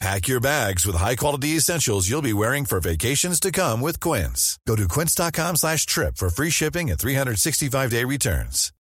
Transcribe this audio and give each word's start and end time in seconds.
Pack 0.00 0.28
your 0.28 0.38
bags 0.38 0.86
with 0.86 0.94
high-quality 0.94 1.56
essentials 1.56 2.08
you'll 2.08 2.22
be 2.22 2.32
wearing 2.32 2.64
for 2.64 2.78
vacations 2.78 3.40
to 3.40 3.50
come 3.50 3.80
with 3.80 3.98
Quince. 3.98 4.56
Go 4.64 4.76
to 4.76 4.86
quince.com 4.86 5.56
slash 5.56 5.86
trip 5.86 6.16
for 6.16 6.30
free 6.30 6.50
shipping 6.50 6.88
and 6.88 6.98
365-day 7.00 8.04
returns. 8.04 8.72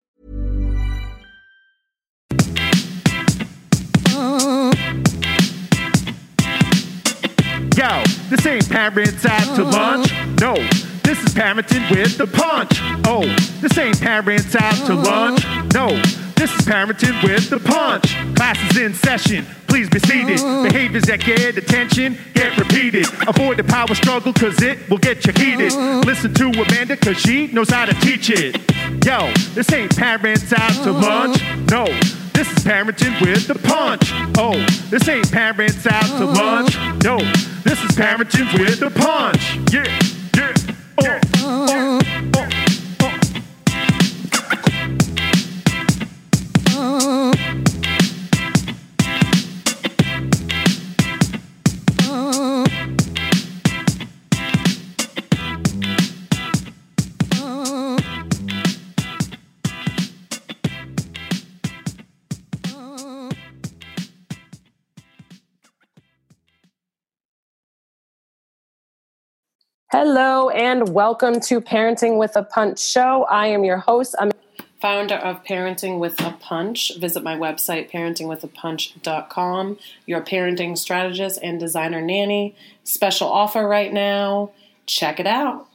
Yo, 7.76 8.02
this 8.28 8.46
ain't 8.46 8.68
parents 8.70 9.24
out 9.24 9.56
to 9.56 9.64
lunch. 9.64 10.12
No, 10.40 10.54
this 11.02 11.22
is 11.22 11.34
parenting 11.34 11.90
with 11.90 12.18
the 12.18 12.26
punch. 12.26 12.78
Oh, 13.06 13.24
this 13.60 13.76
ain't 13.78 14.00
parents 14.00 14.54
out 14.54 14.86
to 14.86 14.94
lunch. 14.94 15.44
No, 15.72 15.88
this 16.36 16.52
is 16.54 16.66
parenting 16.66 17.22
with 17.22 17.50
the 17.50 17.58
punch. 17.58 18.14
Class 18.36 18.58
is 18.70 18.76
in 18.76 18.94
session. 18.94 19.46
Please 19.66 19.88
be 19.90 19.98
seated. 20.00 20.40
Behaviors 20.62 21.04
that 21.04 21.20
get 21.20 21.56
attention 21.56 22.16
get 22.34 22.56
repeated. 22.58 23.06
Avoid 23.26 23.56
the 23.56 23.64
power 23.64 23.94
struggle 23.94 24.32
cause 24.32 24.60
it 24.62 24.88
will 24.88 24.98
get 24.98 25.26
you 25.26 25.32
heated. 25.32 25.72
Listen 26.04 26.32
to 26.34 26.50
Amanda 26.50 26.96
cause 26.96 27.18
she 27.18 27.48
knows 27.48 27.70
how 27.70 27.86
to 27.86 27.94
teach 27.94 28.30
it. 28.30 28.56
Yo, 29.04 29.32
this 29.54 29.72
ain't 29.72 29.96
parents 29.96 30.52
out 30.52 30.72
to 30.84 30.92
lunch. 30.92 31.42
No, 31.70 31.84
this 32.32 32.50
is 32.52 32.64
parenting 32.64 33.20
with 33.20 33.46
the 33.46 33.54
punch. 33.54 34.10
Oh, 34.38 34.56
this 34.90 35.08
ain't 35.08 35.30
parents 35.32 35.86
out 35.86 36.06
to 36.18 36.24
lunch. 36.24 36.76
No, 37.02 37.18
this 37.64 37.82
is 37.82 37.90
parenting 37.96 38.58
with 38.58 38.80
the 38.80 38.90
punch. 38.90 39.56
Yeah, 39.72 39.84
yeah, 40.36 40.54
yeah. 41.02 41.20
uh, 41.42 42.00
uh, 42.36 42.55
Hello 46.76 47.32
and 70.50 70.90
welcome 70.90 71.40
to 71.40 71.62
Parenting 71.62 72.18
with 72.18 72.36
a 72.36 72.42
Punch 72.42 72.78
show. 72.78 73.24
I 73.30 73.46
am 73.46 73.64
your 73.64 73.78
host. 73.78 74.14
Founder 74.80 75.14
of 75.16 75.42
Parenting 75.44 75.98
with 75.98 76.20
a 76.20 76.32
Punch. 76.32 76.96
Visit 76.98 77.22
my 77.22 77.34
website, 77.36 77.90
parentingwithapunch.com. 77.90 79.78
Your 80.06 80.20
parenting 80.20 80.76
strategist 80.76 81.38
and 81.42 81.58
designer 81.58 82.00
nanny. 82.02 82.54
Special 82.84 83.28
offer 83.28 83.66
right 83.66 83.92
now. 83.92 84.50
Check 84.86 85.18
it 85.18 85.26
out. 85.26 85.68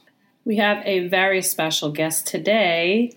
We 0.44 0.56
have 0.56 0.82
a 0.86 1.08
very 1.08 1.42
special 1.42 1.90
guest 1.90 2.26
today. 2.26 3.16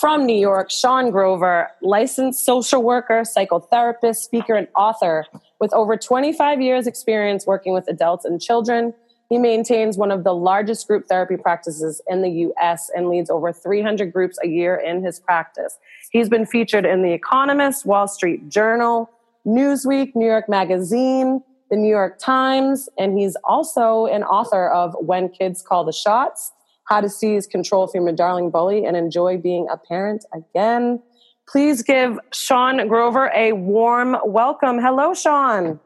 from 0.00 0.24
New 0.24 0.36
York, 0.36 0.70
Sean 0.70 1.10
Grover, 1.10 1.68
licensed 1.82 2.44
social 2.44 2.82
worker, 2.82 3.22
psychotherapist, 3.22 4.16
speaker, 4.16 4.54
and 4.54 4.66
author 4.74 5.26
with 5.60 5.74
over 5.74 5.96
25 5.96 6.60
years 6.62 6.86
experience 6.86 7.46
working 7.46 7.74
with 7.74 7.86
adults 7.88 8.24
and 8.24 8.40
children. 8.40 8.94
He 9.28 9.38
maintains 9.38 9.96
one 9.96 10.10
of 10.10 10.22
the 10.24 10.34
largest 10.34 10.86
group 10.86 11.06
therapy 11.06 11.36
practices 11.36 12.00
in 12.08 12.22
the 12.22 12.52
US 12.52 12.90
and 12.94 13.08
leads 13.08 13.30
over 13.30 13.52
300 13.52 14.12
groups 14.12 14.38
a 14.42 14.48
year 14.48 14.76
in 14.76 15.02
his 15.02 15.18
practice. 15.18 15.78
He's 16.10 16.28
been 16.28 16.46
featured 16.46 16.84
in 16.84 17.02
The 17.02 17.12
Economist, 17.12 17.86
Wall 17.86 18.06
Street 18.06 18.48
Journal, 18.48 19.10
Newsweek, 19.46 20.14
New 20.14 20.26
York 20.26 20.48
Magazine, 20.48 21.42
the 21.70 21.76
New 21.76 21.88
York 21.88 22.18
Times, 22.18 22.88
and 22.98 23.18
he's 23.18 23.36
also 23.44 24.06
an 24.06 24.22
author 24.22 24.68
of 24.68 24.94
When 25.00 25.28
Kids 25.28 25.62
Call 25.62 25.84
the 25.84 25.92
Shots, 25.92 26.52
How 26.84 27.00
to 27.00 27.08
Seize 27.08 27.46
Control 27.46 27.86
from 27.86 28.04
Your 28.04 28.14
Darling 28.14 28.50
Bully 28.50 28.84
and 28.84 28.96
Enjoy 28.96 29.38
Being 29.38 29.66
a 29.70 29.76
Parent 29.76 30.24
Again. 30.32 31.02
Please 31.48 31.82
give 31.82 32.18
Sean 32.32 32.86
Grover 32.88 33.30
a 33.34 33.52
warm 33.52 34.16
welcome. 34.24 34.78
Hello, 34.78 35.14
Sean. 35.14 35.80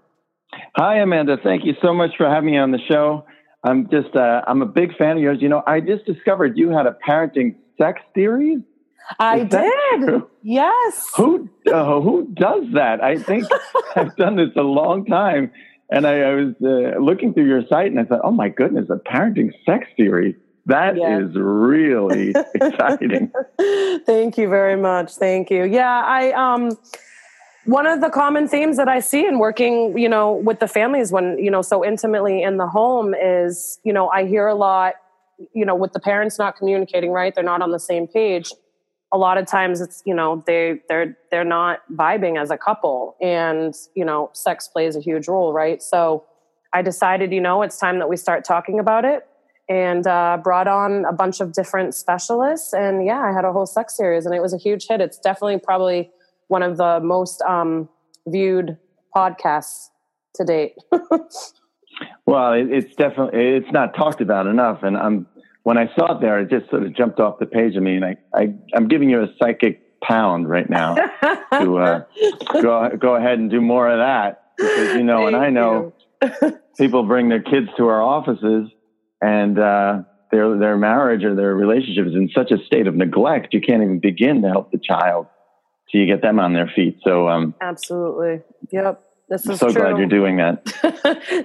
Hi, 0.77 0.99
Amanda. 0.99 1.37
Thank 1.43 1.65
you 1.65 1.75
so 1.83 1.93
much 1.93 2.11
for 2.17 2.29
having 2.29 2.51
me 2.51 2.59
on 2.59 2.71
the 2.71 2.79
show. 2.89 3.25
I'm 3.69 3.89
just, 3.91 4.15
uh, 4.17 4.43
I'm 4.47 4.63
a 4.63 4.67
big 4.67 4.97
fan 4.97 5.17
of 5.17 5.23
yours. 5.23 5.39
You 5.41 5.49
know, 5.49 5.63
I 5.67 5.81
just 5.81 6.05
discovered 6.07 6.57
you 6.57 6.71
had 6.71 6.87
a 6.87 6.97
parenting 7.07 7.57
sex 7.77 8.01
series. 8.15 8.59
I 9.19 9.45
did. 9.45 9.73
true? 10.05 10.31
Yes. 10.43 11.07
Who, 11.17 11.49
uh, 11.73 12.01
who 12.01 12.29
does 12.35 12.65
that? 12.75 13.03
I 13.03 13.17
think 13.19 13.45
I've 13.97 14.15
done 14.17 14.37
this 14.37 14.51
a 14.57 14.63
long 14.63 15.05
time. 15.07 15.51
And 15.91 16.07
I, 16.07 16.21
I 16.21 16.35
was 16.35 16.55
uh, 16.63 16.99
looking 17.01 17.33
through 17.33 17.47
your 17.47 17.63
site 17.69 17.91
and 17.91 17.99
I 17.99 18.05
thought, 18.05 18.21
oh 18.23 18.31
my 18.31 18.51
goodness, 18.51 18.91
a 18.91 18.97
parenting 19.11 19.51
sex 19.65 19.87
series. 19.97 20.35
That 20.67 20.97
is 20.97 21.01
Yeah. 21.35 21.41
really 21.43 22.35
exciting. 22.55 23.33
Thank 24.05 24.37
you 24.37 24.49
very 24.51 24.77
much. 24.77 25.15
Thank 25.15 25.51
you. 25.51 25.65
Yeah, 25.65 26.03
I 26.05 26.33
um 26.33 26.77
one 27.69 27.87
of 27.87 28.01
the 28.01 28.09
common 28.09 28.49
themes 28.49 28.79
that 28.79 28.89
I 28.89 29.01
see 29.01 29.27
in 29.27 29.39
working, 29.39 29.99
you 29.99 30.09
know, 30.09 30.33
with 30.33 30.59
the 30.59 30.67
families 30.67 31.13
when, 31.13 31.39
you 31.39 31.51
know, 31.51 31.61
so 31.61 31.85
intimately 31.85 32.43
in 32.43 32.57
the 32.57 32.67
home 32.67 33.15
is, 33.15 33.79
you 33.85 33.93
know, 33.93 34.09
I 34.09 34.25
hear 34.25 34.47
a 34.47 34.55
lot, 34.55 34.95
you 35.53 35.67
know, 35.67 35.75
with 35.75 35.93
the 35.93 36.01
parents 36.01 36.39
not 36.39 36.57
communicating, 36.57 37.11
right? 37.11 37.35
They're 37.35 37.45
not 37.45 37.61
on 37.61 37.71
the 37.71 37.79
same 37.79 38.07
page. 38.07 38.53
A 39.13 39.19
lot 39.19 39.37
of 39.37 39.47
times 39.47 39.83
it's, 39.83 40.03
you 40.07 40.15
know, 40.15 40.43
they 40.47 40.81
they're 40.89 41.15
they're 41.31 41.45
not 41.45 41.81
vibing 41.93 42.41
as 42.41 42.51
a 42.51 42.57
couple 42.57 43.17
and, 43.21 43.75
you 43.95 44.05
know, 44.05 44.31
sex 44.33 44.67
plays 44.67 44.97
a 44.97 45.01
huge 45.01 45.29
role, 45.29 45.53
right? 45.53 45.83
So 45.83 46.25
I 46.73 46.81
decided, 46.81 47.33
you 47.35 47.41
know, 47.43 47.61
it's 47.61 47.79
time 47.79 47.99
that 47.99 48.09
we 48.09 48.17
start 48.17 48.47
talking 48.47 48.79
about 48.79 49.05
it 49.05 49.27
and 49.69 50.07
uh, 50.07 50.39
brought 50.43 50.69
on 50.69 51.05
a 51.05 51.13
bunch 51.13 51.43
of 51.43 51.53
different 51.53 51.95
specialists. 51.95 52.73
And 52.73 53.05
yeah, 53.05 53.21
I 53.21 53.33
had 53.35 53.45
a 53.45 53.53
whole 53.53 53.67
sex 53.67 53.95
series, 53.95 54.25
and 54.25 54.35
it 54.35 54.41
was 54.41 54.55
a 54.55 54.59
huge 54.59 54.87
hit. 54.87 55.03
It's 55.03 55.19
definitely 55.19 55.59
probably 55.59 56.11
one 56.49 56.63
of 56.63 56.77
the 56.77 57.01
most 57.03 57.41
um, 57.43 57.89
viewed 58.27 58.77
podcasts 59.15 59.89
to 60.35 60.45
date. 60.45 60.75
Well, 62.27 62.53
it, 62.53 62.71
it's 62.71 62.95
definitely 62.95 63.41
it's 63.41 63.73
not 63.73 63.95
talked 63.95 64.21
about 64.21 64.47
enough, 64.47 64.83
and 64.83 64.97
I'm 64.97 65.27
when 65.63 65.79
I 65.79 65.93
saw 65.97 66.17
it 66.17 66.21
there, 66.21 66.39
it 66.41 66.51
just 66.51 66.71
sort 66.71 66.83
of 66.85 66.95
jumped 66.95 67.21
off 67.21 67.39
the 67.39 67.47
page. 67.47 67.75
I 67.77 67.81
mean, 67.81 68.05
I, 68.05 68.17
I 68.35 68.55
I'm 68.75 68.89
giving 68.89 69.11
you 69.11 69.23
a 69.23 69.29
psychic 69.39 70.01
pound 70.01 70.49
right 70.49 70.69
now 70.69 70.95
to 71.53 71.79
uh, 71.79 72.05
go 72.63 72.91
go 72.99 73.17
ahead 73.17 73.39
and 73.39 73.51
do 73.51 73.61
more 73.61 73.89
of 73.89 73.99
that 73.99 74.53
because 74.57 74.95
you 74.95 75.03
know, 75.03 75.27
and 75.27 75.37
I 75.37 75.51
know 75.51 75.95
people 76.79 77.05
bring 77.05 77.29
their 77.29 77.43
kids 77.43 77.69
to 77.79 77.89
our 77.89 78.03
offices, 78.03 78.71
and 79.21 79.59
uh, 79.59 80.03
their 80.31 80.57
their 80.59 80.77
marriage 80.77 81.25
or 81.25 81.35
their 81.35 81.55
relationship 81.55 82.07
is 82.07 82.15
in 82.15 82.31
such 82.35 82.51
a 82.51 82.63
state 82.67 82.87
of 82.87 82.95
neglect, 82.95 83.55
you 83.55 83.61
can't 83.61 83.83
even 83.83 84.01
begin 84.01 84.43
to 84.43 84.49
help 84.49 84.71
the 84.71 84.79
child. 84.79 85.27
Till 85.91 86.01
you 86.01 86.07
get 86.07 86.23
them 86.23 86.39
on 86.39 86.53
their 86.53 86.69
feet. 86.69 86.99
So, 87.03 87.29
um, 87.29 87.55
absolutely. 87.61 88.43
Yep. 88.71 89.03
This 89.29 89.47
I'm 89.47 89.53
is 89.53 89.61
so 89.61 89.71
true. 89.71 89.83
glad 89.83 89.99
you're 89.99 90.07
doing 90.07 90.37
that. 90.39 90.67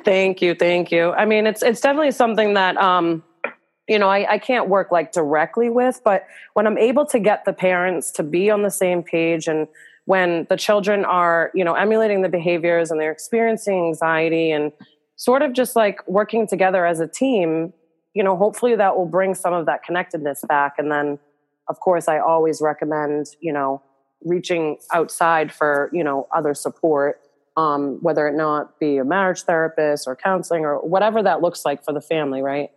thank 0.05 0.41
you. 0.41 0.55
Thank 0.55 0.91
you. 0.91 1.11
I 1.11 1.25
mean, 1.25 1.45
it's, 1.45 1.61
it's 1.61 1.81
definitely 1.81 2.11
something 2.11 2.53
that, 2.53 2.77
um, 2.77 3.23
you 3.87 3.99
know, 3.99 4.07
I, 4.07 4.33
I 4.33 4.37
can't 4.37 4.69
work 4.69 4.91
like 4.91 5.11
directly 5.11 5.69
with, 5.69 5.99
but 6.05 6.25
when 6.53 6.65
I'm 6.65 6.77
able 6.77 7.05
to 7.07 7.19
get 7.19 7.43
the 7.43 7.51
parents 7.51 8.11
to 8.11 8.23
be 8.23 8.49
on 8.49 8.63
the 8.63 8.71
same 8.71 9.03
page 9.03 9.47
and 9.47 9.67
when 10.05 10.45
the 10.49 10.55
children 10.55 11.03
are, 11.05 11.51
you 11.53 11.63
know, 11.63 11.73
emulating 11.73 12.21
the 12.21 12.29
behaviors 12.29 12.91
and 12.91 12.99
they're 12.99 13.11
experiencing 13.11 13.87
anxiety 13.87 14.51
and 14.51 14.71
sort 15.15 15.41
of 15.41 15.53
just 15.53 15.75
like 15.75 16.05
working 16.07 16.47
together 16.47 16.85
as 16.85 16.99
a 16.99 17.07
team, 17.07 17.73
you 18.13 18.23
know, 18.23 18.37
hopefully 18.37 18.75
that 18.75 18.97
will 18.97 19.05
bring 19.05 19.33
some 19.33 19.53
of 19.53 19.65
that 19.65 19.83
connectedness 19.83 20.43
back. 20.47 20.73
And 20.77 20.91
then, 20.91 21.19
of 21.69 21.79
course, 21.79 22.07
I 22.07 22.19
always 22.19 22.61
recommend, 22.61 23.27
you 23.41 23.53
know, 23.53 23.81
reaching 24.25 24.77
outside 24.93 25.51
for, 25.51 25.89
you 25.93 26.03
know, 26.03 26.27
other 26.33 26.53
support, 26.53 27.21
um, 27.57 27.99
whether 28.01 28.27
it 28.27 28.35
not 28.35 28.79
be 28.79 28.97
a 28.97 29.03
marriage 29.03 29.43
therapist 29.43 30.07
or 30.07 30.15
counseling 30.15 30.65
or 30.65 30.77
whatever 30.77 31.21
that 31.23 31.41
looks 31.41 31.65
like 31.65 31.83
for 31.83 31.93
the 31.93 32.01
family, 32.01 32.41
right? 32.41 32.69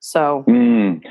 So, 0.00 0.44
Mm. 0.48 1.02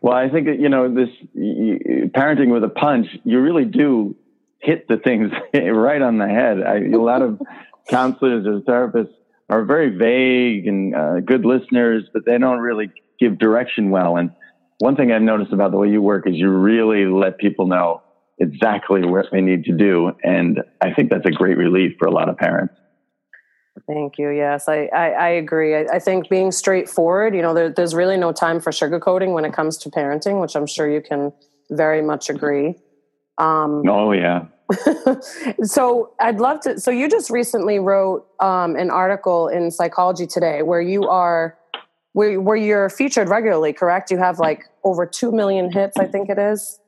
Well, 0.00 0.14
I 0.14 0.28
think 0.28 0.46
you 0.60 0.68
know 0.68 0.92
this 0.92 1.08
parenting 1.36 2.52
with 2.52 2.62
a 2.62 2.68
punch. 2.68 3.06
You 3.24 3.40
really 3.40 3.64
do 3.64 4.16
hit 4.60 4.86
the 4.88 4.96
things 4.96 5.30
right 5.54 6.00
on 6.00 6.18
the 6.18 6.28
head. 6.28 6.62
I, 6.62 6.76
a 6.94 7.00
lot 7.00 7.22
of 7.22 7.40
counselors 7.88 8.46
or 8.46 8.60
therapists 8.60 9.14
are 9.48 9.64
very 9.64 9.90
vague 9.96 10.66
and 10.66 10.94
uh, 10.94 11.20
good 11.20 11.44
listeners, 11.44 12.04
but 12.12 12.24
they 12.26 12.38
don't 12.38 12.60
really 12.60 12.90
give 13.18 13.38
direction 13.38 13.90
well. 13.90 14.16
And 14.16 14.30
one 14.78 14.94
thing 14.94 15.10
I've 15.10 15.22
noticed 15.22 15.52
about 15.52 15.70
the 15.70 15.78
way 15.78 15.88
you 15.88 16.02
work 16.02 16.28
is 16.28 16.34
you 16.34 16.50
really 16.50 17.06
let 17.06 17.38
people 17.38 17.66
know 17.66 18.02
exactly 18.40 19.04
what 19.04 19.26
they 19.32 19.40
need 19.40 19.64
to 19.64 19.72
do, 19.72 20.12
and 20.22 20.62
I 20.80 20.92
think 20.92 21.10
that's 21.10 21.26
a 21.26 21.30
great 21.30 21.56
relief 21.56 21.96
for 21.98 22.06
a 22.06 22.10
lot 22.10 22.28
of 22.28 22.36
parents. 22.36 22.74
Thank 23.86 24.18
you. 24.18 24.30
Yes, 24.30 24.68
I, 24.68 24.86
I, 24.86 25.10
I 25.10 25.28
agree. 25.28 25.76
I, 25.76 25.86
I 25.94 25.98
think 25.98 26.28
being 26.28 26.52
straightforward, 26.52 27.34
you 27.34 27.42
know, 27.42 27.54
there, 27.54 27.70
there's 27.70 27.94
really 27.94 28.16
no 28.16 28.32
time 28.32 28.60
for 28.60 28.70
sugarcoating 28.70 29.32
when 29.32 29.44
it 29.44 29.52
comes 29.52 29.76
to 29.78 29.90
parenting, 29.90 30.40
which 30.40 30.56
I'm 30.56 30.66
sure 30.66 30.90
you 30.90 31.00
can 31.00 31.32
very 31.70 32.02
much 32.02 32.28
agree. 32.28 32.74
Um, 33.38 33.82
Oh 33.88 34.12
yeah. 34.12 34.46
so 35.62 36.12
I'd 36.20 36.40
love 36.40 36.60
to. 36.60 36.80
So 36.80 36.90
you 36.90 37.08
just 37.08 37.30
recently 37.30 37.78
wrote 37.78 38.26
um, 38.40 38.76
an 38.76 38.90
article 38.90 39.48
in 39.48 39.70
Psychology 39.70 40.26
Today 40.26 40.62
where 40.62 40.80
you 40.80 41.04
are, 41.04 41.56
where, 42.12 42.40
where 42.40 42.56
you're 42.56 42.90
featured 42.90 43.28
regularly, 43.28 43.72
correct? 43.72 44.10
You 44.10 44.18
have 44.18 44.38
like 44.38 44.64
over 44.84 45.06
2 45.06 45.32
million 45.32 45.70
hits, 45.72 45.96
I 45.96 46.06
think 46.06 46.28
it 46.28 46.38
is. 46.38 46.80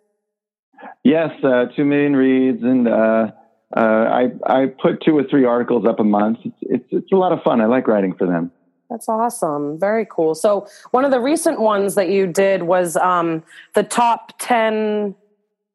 Yes, 1.05 1.31
uh, 1.43 1.67
two 1.77 1.85
million 1.85 2.15
reads, 2.15 2.63
and 2.63 2.89
uh, 2.89 3.31
uh, 3.77 3.81
I 3.81 4.29
I 4.47 4.67
put 4.67 5.03
two 5.03 5.17
or 5.17 5.25
three 5.25 5.45
articles 5.45 5.87
up 5.87 6.01
a 6.01 6.05
month. 6.05 6.39
It's, 6.45 6.57
it's 6.63 6.87
it's 6.91 7.13
a 7.13 7.17
lot 7.17 7.33
of 7.33 7.43
fun. 7.43 7.61
I 7.61 7.67
like 7.67 7.89
writing 7.89 8.15
for 8.15 8.27
them. 8.27 8.51
That's 8.91 9.09
awesome. 9.09 9.79
Very 9.79 10.07
cool. 10.11 10.35
So 10.35 10.67
one 10.91 11.05
of 11.05 11.13
the 11.13 11.21
recent 11.21 11.61
ones 11.61 11.95
that 11.95 12.09
you 12.11 12.27
did 12.27 12.65
was 12.65 12.97
um, 12.97 13.45
the 13.75 13.85
top 13.85 14.33
ten, 14.41 15.15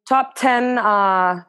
top 0.08 0.36
ten 0.36 0.78
uh, 0.78 1.44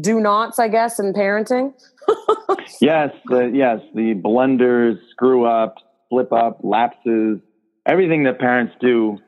do 0.00 0.20
nots, 0.20 0.58
I 0.58 0.68
guess, 0.68 0.98
in 0.98 1.12
parenting. 1.12 1.72
Yes, 2.80 3.10
the 3.26 3.50
yes 3.52 3.80
the 3.94 4.14
blunders, 4.14 4.96
screw 5.10 5.44
ups, 5.44 5.82
slip 6.08 6.32
up, 6.32 6.60
lapses, 6.62 7.40
everything 7.86 8.24
that 8.24 8.38
parents 8.38 8.74
do. 8.80 9.18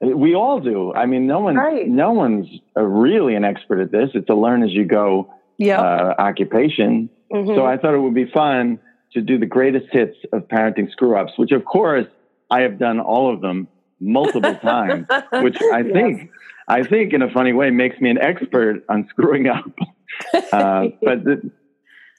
We 0.00 0.34
all 0.34 0.60
do. 0.60 0.92
I 0.94 1.06
mean, 1.06 1.26
no 1.26 1.40
one 1.40 1.56
Right. 1.56 1.88
no 1.88 2.12
one's 2.12 2.46
uh, 2.76 2.82
really 2.82 3.34
an 3.34 3.44
expert 3.44 3.80
at 3.80 3.90
this. 3.90 4.10
It's 4.14 4.28
a 4.30 4.34
learn 4.34 4.62
as 4.62 4.70
you 4.72 4.84
go 4.84 5.32
Yeah. 5.58 5.80
uh, 5.80 6.14
occupation. 6.18 7.10
So 7.30 7.66
I 7.66 7.76
thought 7.76 7.92
it 7.94 7.98
would 7.98 8.14
be 8.14 8.24
fun 8.32 8.78
to 9.12 9.20
do 9.20 9.38
the 9.38 9.46
greatest 9.46 9.86
hits 9.92 10.16
of 10.32 10.48
parenting 10.48 10.90
screw 10.90 11.14
ups, 11.16 11.32
which 11.36 11.50
of 11.52 11.64
course 11.64 12.06
I 12.50 12.62
have 12.62 12.78
done 12.78 13.00
all 13.00 13.32
of 13.34 13.40
them 13.42 13.68
multiple 14.00 14.54
times, 14.62 15.06
which 15.42 15.56
I 15.72 15.82
think 15.82 16.30
I 16.68 16.84
think 16.84 17.12
in 17.12 17.22
a 17.22 17.30
funny 17.30 17.52
way 17.52 17.70
makes 17.70 18.00
me 18.00 18.08
an 18.10 18.18
expert 18.18 18.84
on 18.88 19.06
screwing 19.10 19.48
up. 19.48 19.64
Uh, 20.52 20.86
but 21.02 21.22
the, 21.22 21.50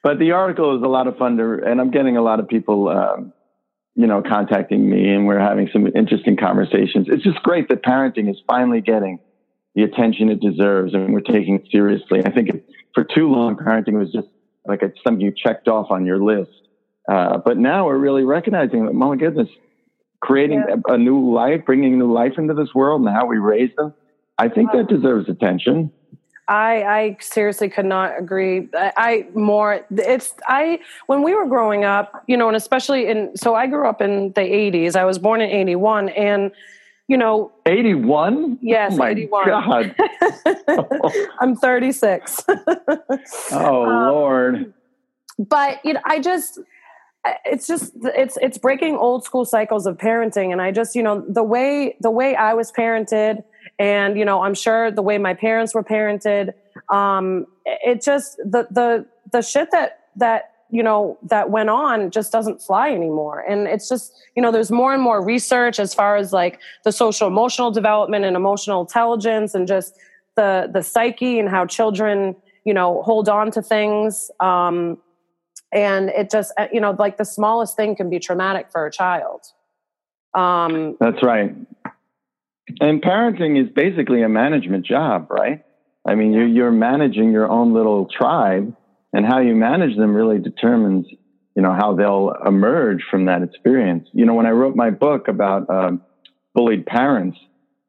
but 0.04 0.20
the 0.20 0.32
article 0.32 0.78
is 0.78 0.82
a 0.84 0.88
lot 0.88 1.08
of 1.08 1.18
fun 1.18 1.36
to, 1.38 1.60
and 1.66 1.82
I'm 1.82 1.92
getting 1.92 2.16
a 2.16 2.22
lot 2.22 2.40
of 2.40 2.48
people, 2.48 2.88
um, 2.88 3.34
you 3.96 4.08
know, 4.08 4.22
contacting 4.22 4.90
me, 4.90 5.10
and 5.10 5.26
we're 5.26 5.40
having 5.40 5.70
some 5.74 5.88
interesting 5.88 6.38
conversations. 6.38 7.08
It's 7.10 7.24
just 7.24 7.42
great 7.44 7.70
that 7.70 7.84
parenting 7.84 8.30
is 8.30 8.38
finally 8.48 8.82
getting 8.82 9.20
the 9.76 9.84
attention 9.84 10.30
it 10.30 10.40
deserves, 10.40 10.94
and 10.94 11.14
we're 11.14 11.22
taking 11.22 11.56
it 11.56 11.68
seriously. 11.72 12.22
I 12.26 12.32
think 12.32 12.50
for 12.94 13.04
too 13.04 13.30
long, 13.30 13.56
parenting 13.56 13.94
was 13.94 14.12
just 14.12 14.28
like 14.66 14.82
something 15.04 15.22
you 15.22 15.34
checked 15.36 15.68
off 15.68 15.88
on 15.90 16.06
your 16.06 16.22
list. 16.24 16.52
Uh, 17.08 17.38
but 17.38 17.58
now 17.58 17.86
we're 17.88 17.98
really 17.98 18.24
recognizing 18.24 18.86
that, 18.86 18.94
my 18.94 19.16
goodness, 19.16 19.48
creating 20.22 20.64
a, 20.70 20.94
a 20.94 20.98
new 20.98 21.34
life, 21.34 21.62
bringing 21.66 21.98
new 21.98 22.14
life 22.14 22.34
into 22.38 22.54
this 22.54 22.70
world, 22.76 23.02
and 23.02 23.10
how 23.10 23.26
we 23.26 23.38
raise 23.38 23.72
them. 23.76 23.94
I 24.38 24.48
think 24.50 24.72
that 24.72 24.88
deserves 24.88 25.28
attention. 25.28 25.92
I, 26.50 26.84
I 26.84 27.18
seriously 27.22 27.70
could 27.70 27.86
not 27.86 28.18
agree. 28.20 28.68
I, 28.74 28.92
I 28.98 29.28
more 29.36 29.86
it's 29.92 30.34
I 30.48 30.80
when 31.08 31.22
we 31.24 31.34
were 31.36 31.46
growing 31.46 31.86
up, 31.86 32.24
you 32.28 32.36
know, 32.36 32.48
and 32.48 32.58
especially 32.58 33.08
in 33.08 33.38
so 33.38 33.56
I 33.56 33.68
grew 33.68 33.88
up 33.88 34.02
in 34.02 34.34
the 34.34 34.42
eighties. 34.42 34.96
I 34.96 35.04
was 35.06 35.20
born 35.20 35.40
in 35.42 35.50
eighty 35.50 35.76
one, 35.76 36.10
and 36.10 36.52
you 37.08 37.18
know, 37.18 37.52
81? 37.66 38.60
Yes, 38.62 38.94
oh 38.94 38.98
my 38.98 39.10
81. 39.10 39.48
God. 39.48 39.96
I'm 41.40 41.56
thirty 41.56 41.92
six. 41.92 42.44
Oh, 43.52 43.84
Um, 43.86 44.08
Lord. 44.08 44.74
but 45.40 45.80
you 45.86 45.94
know 45.94 46.02
i 46.06 46.20
just 46.20 46.60
it's 47.46 47.66
just 47.68 47.94
it's 48.04 48.38
it's 48.42 48.58
breaking 48.58 48.96
old 48.96 49.24
school 49.24 49.46
cycles 49.46 49.86
of 49.86 49.98
parenting 49.98 50.52
and 50.52 50.62
i 50.62 50.70
just 50.72 50.96
you 50.96 51.02
know 51.04 51.24
the 51.28 51.44
way 51.44 51.96
the 52.02 52.12
way 52.12 52.36
i 52.36 52.54
was 52.54 52.72
parented 52.72 53.44
and 53.80 54.18
you 54.18 54.26
know 54.26 54.44
i'm 54.44 54.54
sure 54.54 54.92
the 54.92 55.02
way 55.02 55.18
my 55.18 55.34
parents 55.34 55.74
were 55.74 55.84
parented 55.84 56.54
um 56.90 57.46
it 57.66 58.04
just 58.04 58.38
the 58.38 58.68
the 58.70 59.06
the 59.32 59.42
shit 59.42 59.72
that 59.72 60.00
that 60.16 60.52
you 60.70 60.84
know 60.84 61.18
that 61.24 61.50
went 61.50 61.70
on 61.70 62.12
just 62.12 62.32
doesn't 62.32 62.62
fly 62.62 62.92
anymore. 62.92 63.40
And 63.40 63.68
it's 63.68 63.90
just 63.90 64.14
you 64.36 64.42
know 64.42 64.52
there's 64.52 64.72
more 64.72 64.94
and 64.94 65.02
more 65.02 65.24
research 65.24 65.80
as 65.80 65.94
far 65.94 66.16
as 66.16 66.32
like 66.32 66.60
the 66.84 66.92
social 66.92 67.28
emotional 67.28 67.72
development 67.72 68.26
and 68.26 68.36
emotional 68.36 68.82
intelligence 68.82 69.56
and 69.56 69.68
just 69.68 69.96
the 70.36 70.70
the 70.72 70.84
psyche 70.84 71.40
and 71.40 71.50
how 71.50 71.66
children 71.66 72.36
you 72.66 72.74
know 72.74 73.02
hold 73.04 73.30
on 73.30 73.52
to 73.52 73.62
things. 73.62 74.30
Um 74.40 74.98
and 75.72 76.10
it 76.10 76.30
just 76.30 76.54
you 76.72 76.80
know 76.80 76.96
like 76.98 77.18
the 77.18 77.26
smallest 77.26 77.76
thing 77.76 77.96
can 77.96 78.10
be 78.10 78.20
traumatic 78.20 78.72
for 78.72 78.86
a 78.86 78.92
child. 78.92 79.42
Um 80.36 80.98
That's 81.00 81.24
right. 81.24 81.56
And 82.80 83.02
parenting 83.02 83.62
is 83.62 83.72
basically 83.74 84.22
a 84.22 84.30
management 84.30 84.86
job, 84.86 85.28
right? 85.30 85.64
I 86.08 86.16
mean, 86.16 86.34
you're, 86.34 86.48
you're 86.48 86.72
managing 86.72 87.32
your 87.32 87.50
own 87.50 87.74
little 87.74 88.08
tribe, 88.08 88.76
and 89.12 89.26
how 89.26 89.40
you 89.40 89.56
manage 89.56 89.98
them 89.98 90.14
really 90.14 90.40
determines, 90.40 91.08
you 91.56 91.62
know, 91.62 91.74
how 91.74 91.96
they'll 91.96 92.34
emerge 92.46 93.04
from 93.10 93.26
that 93.26 93.42
experience. 93.42 94.08
You 94.14 94.26
know, 94.26 94.34
when 94.34 94.46
I 94.46 94.52
wrote 94.52 94.76
my 94.76 94.92
book 94.92 95.28
about 95.28 95.70
um, 95.70 96.02
bullied 96.54 96.86
parents, 96.86 97.38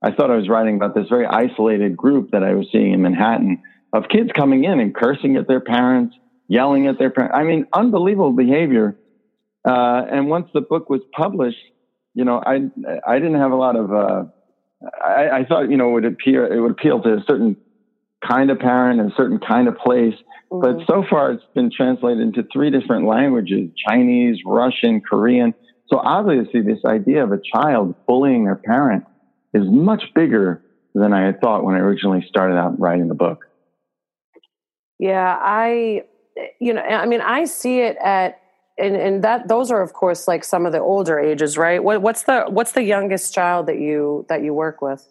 I 0.02 0.12
thought 0.12 0.30
I 0.30 0.37
was 0.37 0.49
writing 0.49 0.76
about 0.76 0.94
this 0.94 1.08
very 1.08 1.26
isolated 1.26 1.96
group 1.96 2.30
that 2.30 2.42
I 2.42 2.54
was 2.54 2.66
seeing 2.72 2.94
in 2.94 3.02
Manhattan 3.02 3.62
of 3.92 4.04
kids 4.08 4.30
coming 4.34 4.64
in 4.64 4.80
and 4.80 4.94
cursing 4.94 5.37
at 5.37 5.46
their 5.46 5.60
parents, 5.60 6.16
yelling 6.49 6.87
at 6.87 6.99
their 6.99 7.10
parents. 7.10 7.34
I 7.37 7.42
mean, 7.42 7.66
unbelievable 7.72 8.32
behavior. 8.32 8.96
Uh, 9.62 10.02
and 10.10 10.28
once 10.28 10.49
the 10.54 10.62
book 10.62 10.88
was 10.88 11.02
published, 11.12 11.58
you 12.14 12.25
know, 12.25 12.42
I 12.44 12.70
I 13.06 13.18
didn't 13.18 13.38
have 13.40 13.52
a 13.52 13.56
lot 13.56 13.76
of. 13.76 13.92
Uh, 13.92 14.25
I, 14.82 15.28
I 15.40 15.44
thought 15.44 15.70
you 15.70 15.76
know 15.76 15.90
it 15.90 15.92
would 15.92 16.04
appear 16.04 16.52
it 16.52 16.60
would 16.60 16.72
appeal 16.72 17.02
to 17.02 17.14
a 17.14 17.25
certain 17.26 17.56
kind 18.26 18.50
of 18.50 18.58
parent 18.58 19.00
and 19.00 19.12
a 19.12 19.14
certain 19.14 19.38
kind 19.38 19.68
of 19.68 19.76
place. 19.76 20.14
But 20.50 20.76
mm-hmm. 20.76 20.84
so 20.88 21.04
far, 21.08 21.32
it's 21.32 21.44
been 21.54 21.70
translated 21.70 22.20
into 22.20 22.44
three 22.52 22.70
different 22.70 23.06
languages: 23.06 23.70
Chinese, 23.88 24.38
Russian, 24.46 25.00
Korean. 25.00 25.54
So 25.88 25.99
obviously, 25.99 26.62
this 26.62 26.84
idea 26.84 27.25
of 27.25 27.32
a 27.32 27.40
child 27.54 27.94
bullying 28.06 28.44
their 28.44 28.56
parent 28.56 29.04
is 29.52 29.64
much 29.66 30.02
bigger 30.14 30.62
than 30.94 31.12
I 31.12 31.26
had 31.26 31.40
thought 31.40 31.64
when 31.64 31.75
I 31.75 31.78
originally 31.78 32.25
started 32.28 32.56
out 32.56 32.78
writing 32.80 33.08
the 33.08 33.14
book. 33.14 33.46
yeah 35.00 35.37
i 35.40 36.02
you 36.60 36.72
know 36.75 36.82
i 36.82 37.06
mean 37.06 37.20
i 37.20 37.44
see 37.44 37.80
it 37.80 37.96
at 38.04 38.40
and, 38.79 38.97
and 38.97 39.25
that 39.25 39.49
those 39.49 39.71
are 39.71 39.83
of 39.83 39.93
course 39.93 40.27
like 40.29 40.45
some 40.45 40.65
of 40.67 40.73
the 40.73 40.81
older 40.81 41.19
ages 41.19 41.59
right 41.59 41.83
what, 41.83 42.00
what's 42.03 42.23
the 42.25 42.45
what's 42.49 42.73
the 42.73 42.83
youngest 42.83 43.35
child 43.35 43.67
that 43.67 43.79
you 43.79 44.25
that 44.29 44.43
you 44.43 44.55
work 44.55 44.81
with 44.83 45.07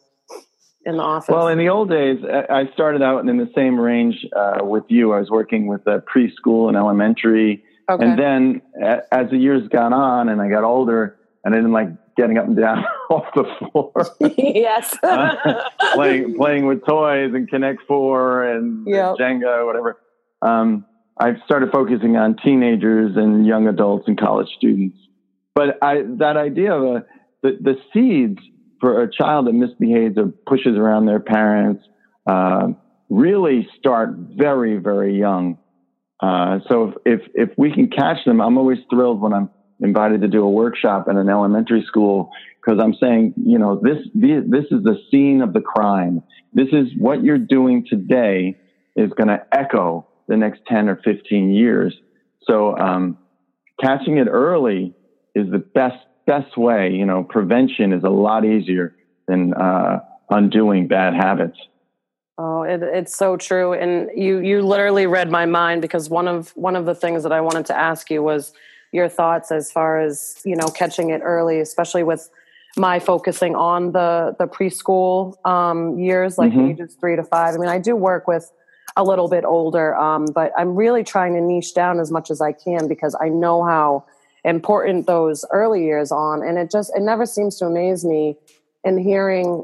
in 0.85 0.95
the 0.97 1.03
office 1.03 1.29
Well, 1.29 1.49
in 1.49 1.57
the 1.57 1.67
old 1.67 1.89
days, 1.89 2.19
I 2.49 2.69
started 2.73 3.01
out 3.01 3.27
in 3.27 3.37
the 3.37 3.51
same 3.53 3.77
range 3.77 4.25
uh, 4.33 4.59
with 4.63 4.85
you. 4.87 5.11
I 5.13 5.19
was 5.19 5.29
working 5.29 5.67
with 5.67 5.85
uh, 5.85 5.99
preschool 6.11 6.69
and 6.69 6.77
elementary. 6.77 7.63
okay 7.89 8.05
And 8.05 8.17
then 8.17 8.61
a- 8.81 9.01
as 9.13 9.29
the 9.29 9.35
years 9.37 9.67
gone 9.67 9.91
on 9.93 10.29
and 10.29 10.41
I 10.41 10.49
got 10.49 10.63
older 10.63 11.17
and 11.43 11.53
I 11.53 11.57
didn't 11.57 11.73
like 11.73 11.89
getting 12.15 12.37
up 12.37 12.45
and 12.47 12.55
down 12.55 12.85
off 13.09 13.25
the 13.35 13.43
floor. 13.59 13.91
yes. 14.37 14.97
uh, 15.03 15.69
playing 15.93 16.35
playing 16.37 16.65
with 16.65 16.85
toys 16.85 17.33
and 17.33 17.49
Connect 17.49 17.81
Four 17.85 18.45
and 18.45 18.87
Yep. 18.87 19.15
Jenga, 19.19 19.65
whatever. 19.65 19.99
Um, 20.41 20.85
I've 21.19 21.37
started 21.45 21.71
focusing 21.71 22.15
on 22.15 22.37
teenagers 22.37 23.17
and 23.17 23.45
young 23.45 23.67
adults 23.67 24.05
and 24.07 24.17
college 24.17 24.47
students. 24.57 24.97
But 25.53 25.77
I, 25.81 26.03
that 26.19 26.37
idea 26.37 26.73
of 26.73 26.83
a, 26.83 27.05
the, 27.43 27.57
the 27.59 27.75
seeds 27.93 28.39
for 28.79 29.03
a 29.03 29.11
child 29.11 29.47
that 29.47 29.53
misbehaves 29.53 30.17
or 30.17 30.27
pushes 30.47 30.77
around 30.77 31.05
their 31.05 31.19
parents 31.19 31.83
uh, 32.25 32.69
really 33.09 33.67
start 33.77 34.11
very, 34.15 34.77
very 34.77 35.17
young. 35.17 35.57
Uh, 36.21 36.59
so 36.69 36.93
if, 37.05 37.21
if 37.21 37.49
if 37.49 37.57
we 37.57 37.71
can 37.73 37.89
catch 37.89 38.23
them, 38.25 38.41
I'm 38.41 38.57
always 38.57 38.79
thrilled 38.89 39.21
when 39.21 39.33
I'm 39.33 39.49
invited 39.81 40.21
to 40.21 40.27
do 40.27 40.43
a 40.43 40.49
workshop 40.49 41.07
at 41.09 41.15
an 41.15 41.29
elementary 41.29 41.83
school 41.87 42.29
because 42.61 42.79
I'm 42.81 42.93
saying, 42.93 43.33
you 43.37 43.57
know, 43.57 43.79
this 43.81 43.97
this 44.13 44.65
is 44.71 44.83
the 44.83 44.97
scene 45.09 45.41
of 45.41 45.53
the 45.53 45.61
crime. 45.61 46.21
This 46.53 46.67
is 46.71 46.87
what 46.97 47.23
you're 47.23 47.37
doing 47.37 47.85
today 47.89 48.57
is 48.95 49.11
going 49.13 49.29
to 49.29 49.45
echo 49.53 50.08
the 50.29 50.37
next 50.37 50.61
10 50.67 50.87
or 50.87 50.95
15 51.03 51.49
years. 51.49 51.93
So 52.43 52.77
um, 52.77 53.17
catching 53.83 54.17
it 54.17 54.27
early 54.27 54.95
is 55.35 55.51
the 55.51 55.59
best 55.59 55.97
best 56.25 56.55
way. 56.57 56.91
You 56.91 57.05
know, 57.05 57.23
prevention 57.23 57.91
is 57.91 58.03
a 58.03 58.09
lot 58.09 58.45
easier 58.45 58.95
than 59.27 59.53
uh, 59.53 59.99
undoing 60.29 60.87
bad 60.87 61.15
habits. 61.15 61.57
Oh, 62.37 62.61
it, 62.61 62.81
it's 62.81 63.15
so 63.17 63.35
true, 63.35 63.73
and 63.73 64.09
you 64.15 64.39
you 64.39 64.61
literally 64.61 65.07
read 65.07 65.29
my 65.29 65.45
mind 65.45 65.81
because 65.81 66.09
one 66.09 66.27
of 66.27 66.51
one 66.51 66.77
of 66.77 66.85
the 66.85 66.95
things 66.95 67.23
that 67.23 67.33
I 67.33 67.41
wanted 67.41 67.65
to 67.65 67.77
ask 67.77 68.09
you 68.09 68.23
was 68.23 68.53
your 68.93 69.09
thoughts 69.09 69.51
as 69.51 69.71
far 69.71 69.99
as 69.99 70.39
you 70.45 70.55
know 70.55 70.67
catching 70.67 71.09
it 71.09 71.21
early, 71.23 71.59
especially 71.59 72.03
with 72.03 72.29
my 72.77 72.99
focusing 72.99 73.55
on 73.55 73.91
the 73.91 74.35
the 74.39 74.47
preschool 74.47 75.35
um, 75.45 75.99
years, 75.99 76.37
like 76.37 76.53
Mhm. 76.53 76.69
ages 76.69 76.95
three 76.99 77.15
to 77.17 77.23
five. 77.23 77.55
I 77.55 77.57
mean, 77.57 77.69
I 77.69 77.79
do 77.79 77.95
work 77.95 78.27
with 78.27 78.49
a 78.99 79.03
little 79.03 79.29
bit 79.29 79.45
older, 79.45 79.95
um, 79.95 80.25
but 80.25 80.51
I'm 80.57 80.75
really 80.75 81.05
trying 81.05 81.33
to 81.33 81.41
niche 81.41 81.73
down 81.73 82.01
as 82.01 82.11
much 82.11 82.29
as 82.29 82.41
I 82.41 82.51
can 82.51 82.89
because 82.89 83.15
I 83.19 83.29
know 83.29 83.63
how 83.63 84.03
important 84.43 85.07
those 85.07 85.45
early 85.51 85.85
years 85.85 86.11
on, 86.11 86.43
and 86.43 86.57
it 86.57 86.69
just 86.69 86.91
it 86.93 87.01
never 87.01 87.25
seems 87.25 87.57
to 87.59 87.65
amaze 87.65 88.03
me 88.03 88.35
in 88.83 88.97
hearing 88.97 89.63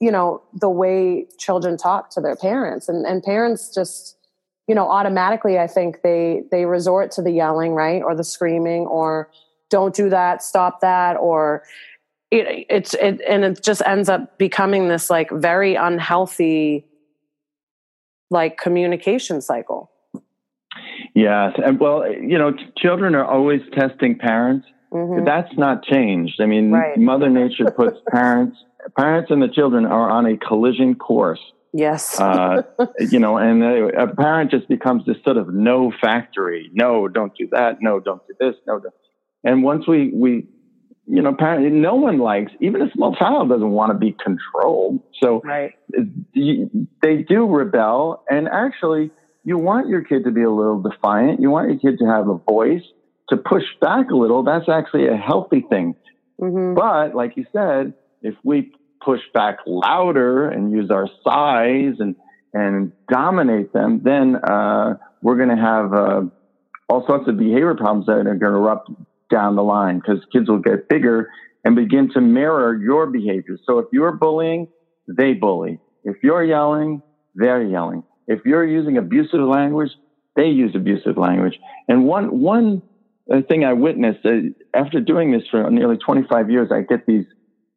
you 0.00 0.10
know 0.10 0.42
the 0.54 0.70
way 0.70 1.26
children 1.38 1.76
talk 1.76 2.10
to 2.10 2.20
their 2.20 2.34
parents 2.34 2.88
and 2.88 3.06
and 3.06 3.22
parents 3.22 3.72
just 3.72 4.16
you 4.66 4.74
know 4.74 4.90
automatically 4.90 5.60
i 5.60 5.66
think 5.66 6.02
they 6.02 6.42
they 6.50 6.64
resort 6.64 7.12
to 7.12 7.22
the 7.22 7.30
yelling 7.30 7.72
right 7.72 8.02
or 8.02 8.14
the 8.14 8.24
screaming 8.24 8.84
or 8.86 9.30
don't 9.70 9.94
do 9.94 10.10
that 10.10 10.42
stop 10.42 10.80
that 10.80 11.14
or 11.14 11.62
it, 12.32 12.66
it's 12.68 12.94
it 12.94 13.20
and 13.28 13.44
it 13.44 13.62
just 13.62 13.80
ends 13.86 14.08
up 14.08 14.38
becoming 14.38 14.88
this 14.88 15.08
like 15.08 15.30
very 15.30 15.76
unhealthy 15.76 16.84
like 18.32 18.56
communication 18.58 19.40
cycle 19.40 19.90
Yes, 21.14 21.52
and 21.64 21.78
well, 21.78 22.10
you 22.10 22.38
know, 22.38 22.52
ch- 22.52 22.72
children 22.78 23.14
are 23.14 23.24
always 23.26 23.60
testing 23.74 24.16
parents. 24.18 24.66
Mhm. 24.92 25.26
That's 25.26 25.52
not 25.58 25.82
changed. 25.84 26.40
I 26.40 26.46
mean, 26.46 26.70
Right. 26.72 26.96
Mother 26.96 27.28
Nature 27.28 27.70
puts 27.70 27.98
parents, 28.10 28.56
parents 28.96 29.30
and 29.30 29.42
the 29.42 29.48
children 29.48 29.84
are 29.84 30.10
on 30.10 30.24
a 30.26 30.36
collision 30.38 30.94
course. 30.94 31.40
yes 31.74 32.18
Uh, 32.20 32.62
you 33.12 33.18
know, 33.18 33.36
and 33.36 33.62
a, 33.62 34.04
a 34.04 34.06
parent 34.14 34.50
just 34.50 34.66
becomes 34.68 35.04
this 35.04 35.16
sort 35.24 35.36
of 35.36 35.52
no 35.52 35.92
factory. 36.00 36.70
No, 36.72 37.06
don't 37.08 37.34
do 37.36 37.46
that. 37.52 37.72
No, 37.82 38.00
don't 38.00 38.22
do 38.26 38.34
this. 38.40 38.54
No, 38.66 38.78
don't. 38.78 38.94
and 39.44 39.62
once 39.62 39.86
we 39.86 39.98
we, 40.24 40.46
you 41.06 41.20
know, 41.20 41.34
parent, 41.34 41.72
no 41.74 41.96
one 41.96 42.18
likes 42.18 42.52
even 42.60 42.82
a 42.82 42.90
small 42.92 43.14
child 43.14 43.48
doesn't 43.48 43.70
want 43.70 43.90
to 43.92 43.98
be 43.98 44.16
controlled. 44.22 45.00
So 45.20 45.40
right. 45.44 45.72
they 45.92 47.22
do 47.28 47.46
rebel 47.46 48.24
and 48.30 48.48
actually 48.48 49.10
you 49.44 49.58
want 49.58 49.88
your 49.88 50.02
kid 50.02 50.24
to 50.24 50.30
be 50.30 50.42
a 50.42 50.50
little 50.50 50.80
defiant. 50.80 51.40
You 51.40 51.50
want 51.50 51.70
your 51.70 51.78
kid 51.78 51.98
to 51.98 52.06
have 52.06 52.28
a 52.28 52.38
voice 52.38 52.82
to 53.30 53.36
push 53.36 53.64
back 53.80 54.10
a 54.10 54.16
little. 54.16 54.44
That's 54.44 54.68
actually 54.68 55.08
a 55.08 55.16
healthy 55.16 55.64
thing. 55.68 55.96
Hmm 56.38 56.74
but 56.74 57.14
like 57.14 57.36
you 57.36 57.46
said 57.52 57.94
if 58.22 58.34
we 58.42 58.72
push 59.04 59.20
back 59.34 59.58
louder 59.66 60.48
and 60.48 60.70
use 60.70 60.90
our 60.90 61.08
size 61.24 61.94
and 61.98 62.16
and 62.54 62.92
dominate 63.08 63.72
them 63.72 64.00
then 64.02 64.36
uh, 64.36 64.94
we're 65.22 65.36
going 65.36 65.48
to 65.48 65.62
have 65.62 65.92
uh, 65.92 66.22
all 66.88 67.06
sorts 67.06 67.28
of 67.28 67.38
behavior 67.38 67.74
problems 67.74 68.06
that 68.06 68.12
are 68.12 68.34
going 68.34 68.52
to 68.52 68.58
erupt 68.58 68.90
down 69.32 69.56
the 69.56 69.62
line 69.62 69.98
because 69.98 70.20
kids 70.32 70.48
will 70.48 70.60
get 70.60 70.88
bigger 70.88 71.28
and 71.64 71.74
begin 71.74 72.10
to 72.12 72.20
mirror 72.20 72.76
your 72.80 73.06
behavior 73.06 73.58
so 73.66 73.78
if 73.78 73.86
you're 73.92 74.12
bullying 74.12 74.68
they 75.08 75.34
bully. 75.34 75.78
If 76.04 76.16
you're 76.22 76.44
yelling, 76.44 77.02
they're 77.34 77.62
yelling. 77.62 78.04
If 78.26 78.40
you're 78.44 78.66
using 78.66 78.96
abusive 78.98 79.40
language, 79.40 79.90
they 80.36 80.46
use 80.46 80.74
abusive 80.74 81.16
language. 81.16 81.58
And 81.88 82.04
one 82.06 82.40
one 82.40 82.82
uh, 83.32 83.42
thing 83.48 83.64
I 83.64 83.72
witnessed 83.72 84.24
uh, 84.24 84.50
after 84.74 85.00
doing 85.00 85.32
this 85.32 85.42
for 85.50 85.70
nearly 85.70 85.96
25 85.96 86.50
years, 86.50 86.70
I 86.72 86.82
get 86.82 87.06
these 87.06 87.26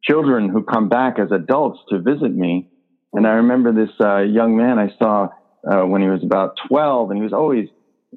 children 0.04 0.50
who 0.50 0.64
come 0.64 0.90
back 0.90 1.20
as 1.20 1.32
adults 1.32 1.80
to 1.90 2.00
visit 2.00 2.34
me. 2.34 2.70
And 3.14 3.26
I 3.26 3.32
remember 3.32 3.72
this 3.74 3.94
uh, 4.00 4.20
young 4.20 4.58
man 4.58 4.78
I 4.80 4.90
saw 4.98 5.30
uh, 5.70 5.86
when 5.86 6.02
he 6.02 6.08
was 6.08 6.24
about 6.24 6.56
12, 6.68 7.12
and 7.12 7.18
he 7.18 7.24
was 7.24 7.34
always 7.34 7.70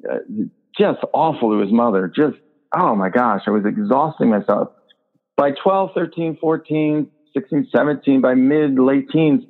uh, 0.09 0.17
just 0.77 0.99
awful 1.13 1.51
to 1.51 1.59
his 1.59 1.71
mother. 1.71 2.11
Just, 2.13 2.37
oh 2.73 2.95
my 2.95 3.09
gosh, 3.09 3.41
I 3.47 3.51
was 3.51 3.65
exhausting 3.65 4.29
myself. 4.29 4.69
By 5.37 5.51
12, 5.51 5.91
13, 5.95 6.37
14, 6.39 7.09
16, 7.33 7.69
17, 7.73 8.21
by 8.21 8.33
mid, 8.33 8.77
late 8.77 9.09
teens, 9.09 9.43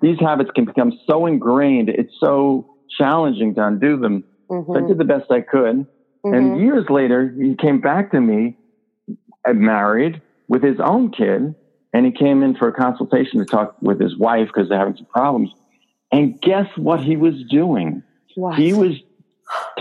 these 0.00 0.18
habits 0.20 0.50
can 0.54 0.64
become 0.64 0.92
so 1.08 1.26
ingrained. 1.26 1.88
It's 1.88 2.12
so 2.20 2.68
challenging 2.98 3.54
to 3.54 3.66
undo 3.66 3.98
them. 3.98 4.24
So 4.48 4.58
I 4.74 4.80
hmm 4.80 4.86
did 4.86 4.98
the 4.98 5.04
best 5.04 5.30
I 5.30 5.40
could. 5.40 5.86
And 6.24 6.60
years 6.60 6.84
later, 6.88 7.34
he 7.36 7.56
came 7.56 7.80
back 7.80 8.12
to 8.12 8.20
me, 8.20 8.56
uh, 9.46 9.52
married 9.54 10.22
with 10.48 10.62
his 10.62 10.78
own 10.78 11.10
kid, 11.10 11.54
and 11.92 12.06
he 12.06 12.12
came 12.12 12.42
in 12.42 12.54
for 12.56 12.68
a 12.68 12.72
consultation 12.72 13.40
to 13.40 13.44
talk 13.44 13.74
with 13.80 14.00
his 14.00 14.16
wife 14.16 14.48
because 14.52 14.68
they're 14.68 14.78
having 14.78 14.96
some 14.96 15.06
problems. 15.06 15.50
And 16.12 16.40
guess 16.40 16.66
what 16.76 17.02
he 17.02 17.16
was 17.16 17.34
doing? 17.50 18.02
What? 18.34 18.58
He 18.58 18.72
was 18.72 18.92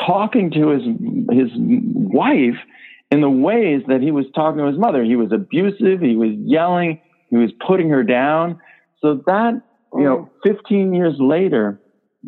talking 0.06 0.52
to 0.52 0.70
his 0.70 0.84
his 1.32 1.50
wife 1.56 2.58
in 3.12 3.22
the 3.22 3.30
ways 3.30 3.82
that 3.88 4.02
he 4.02 4.12
was 4.12 4.26
talking 4.34 4.60
to 4.60 4.68
his 4.68 4.78
mother. 4.78 5.04
He 5.04 5.16
was 5.16 5.32
abusive. 5.32 6.02
He 6.02 6.16
was 6.16 6.32
yelling. 6.38 7.02
He 7.30 7.38
was 7.38 7.52
putting 7.66 7.90
her 7.90 8.04
down. 8.04 8.60
So 9.02 9.22
that 9.26 9.62
you 9.94 10.04
know, 10.04 10.30
15 10.46 10.94
years 10.94 11.16
later, 11.20 11.82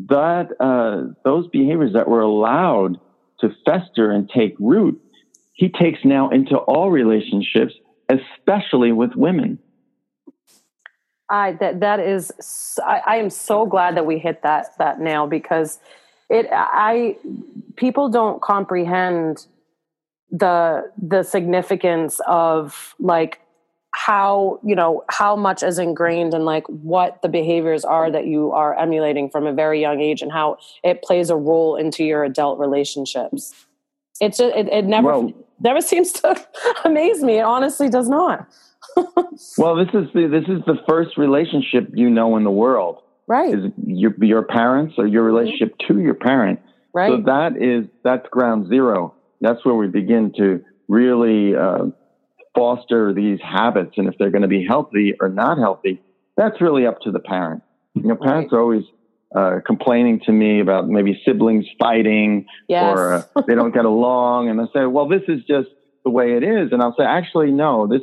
that 0.09 0.49
uh, 0.59 1.13
those 1.23 1.47
behaviors 1.47 1.93
that 1.93 2.07
were 2.07 2.21
allowed 2.21 2.99
to 3.39 3.49
fester 3.65 4.11
and 4.11 4.29
take 4.29 4.55
root, 4.59 5.01
he 5.53 5.69
takes 5.69 5.99
now 6.03 6.29
into 6.29 6.57
all 6.57 6.91
relationships, 6.91 7.73
especially 8.09 8.91
with 8.91 9.11
women. 9.15 9.59
I 11.29 11.53
that 11.53 11.79
that 11.79 11.99
is. 11.99 12.31
I 12.85 13.17
am 13.17 13.29
so 13.29 13.65
glad 13.65 13.95
that 13.95 14.05
we 14.05 14.19
hit 14.19 14.43
that 14.43 14.67
that 14.77 14.99
nail 14.99 15.25
because 15.27 15.79
it 16.33 16.47
I 16.51 17.17
people 17.75 18.09
don't 18.09 18.41
comprehend 18.41 19.45
the 20.31 20.91
the 21.01 21.23
significance 21.23 22.19
of 22.27 22.95
like 22.99 23.39
how 23.95 24.59
you 24.63 24.75
know 24.75 25.03
how 25.09 25.35
much 25.35 25.61
is 25.61 25.77
ingrained 25.77 26.33
in 26.33 26.43
like 26.43 26.65
what 26.67 27.21
the 27.21 27.29
behaviors 27.29 27.85
are 27.85 28.09
that 28.09 28.25
you 28.25 28.51
are 28.51 28.75
emulating 28.77 29.29
from 29.29 29.45
a 29.45 29.53
very 29.53 29.79
young 29.79 30.01
age 30.01 30.23
and 30.23 30.31
how 30.31 30.57
it 30.83 31.03
plays 31.03 31.29
a 31.29 31.35
role 31.35 31.75
into 31.75 32.03
your 32.03 32.23
adult 32.23 32.57
relationships. 32.59 33.53
It's 34.19 34.39
just, 34.39 34.55
it, 34.55 34.67
it 34.69 34.85
never 34.85 35.07
Well- 35.09 35.33
never 35.59 35.81
seems 35.81 36.11
to 36.13 36.35
amaze 36.85 37.21
me. 37.23 37.37
It 37.37 37.43
honestly 37.43 37.89
does 37.89 38.09
not. 38.09 38.47
Well, 39.57 39.75
this 39.75 39.87
is 39.93 40.07
the 40.13 40.27
this 40.27 40.43
is 40.47 40.63
the 40.65 40.77
first 40.87 41.17
relationship 41.17 41.89
you 41.93 42.09
know 42.09 42.35
in 42.37 42.43
the 42.43 42.51
world 42.51 43.02
right 43.27 43.53
is 43.53 43.71
your 43.85 44.13
your 44.21 44.43
parents 44.43 44.95
or 44.97 45.07
your 45.07 45.23
relationship 45.23 45.75
to 45.87 45.99
your 45.99 46.13
parent. 46.13 46.59
right 46.93 47.09
So 47.09 47.21
that 47.25 47.57
is 47.61 47.89
that's 48.03 48.27
ground 48.29 48.67
zero. 48.69 49.15
That's 49.41 49.63
where 49.65 49.75
we 49.75 49.87
begin 49.87 50.33
to 50.37 50.63
really 50.87 51.55
uh, 51.55 51.87
foster 52.55 53.13
these 53.13 53.39
habits, 53.41 53.93
and 53.97 54.07
if 54.07 54.15
they're 54.17 54.31
going 54.31 54.43
to 54.43 54.47
be 54.47 54.65
healthy 54.65 55.13
or 55.19 55.29
not 55.29 55.57
healthy, 55.57 56.01
that's 56.37 56.61
really 56.61 56.85
up 56.85 57.01
to 57.01 57.11
the 57.11 57.19
parent. 57.19 57.63
You 57.95 58.03
know, 58.03 58.15
parents 58.15 58.53
are 58.53 58.59
always 58.59 58.83
uh, 59.35 59.59
complaining 59.65 60.19
to 60.25 60.31
me 60.31 60.59
about 60.59 60.87
maybe 60.87 61.19
siblings 61.25 61.65
fighting 61.79 62.45
yes 62.67 62.83
or 62.83 63.13
uh, 63.13 63.41
they 63.47 63.55
don't 63.55 63.73
get 63.73 63.85
along, 63.85 64.49
and 64.49 64.59
they 64.59 64.65
say, 64.73 64.85
"Well, 64.85 65.07
this 65.07 65.23
is 65.27 65.41
just 65.47 65.69
the 66.03 66.09
way 66.09 66.33
it 66.37 66.43
is," 66.43 66.71
and 66.71 66.81
I'll 66.81 66.95
say, 66.97 67.03
"Actually, 67.03 67.51
no. 67.51 67.87
This 67.87 68.01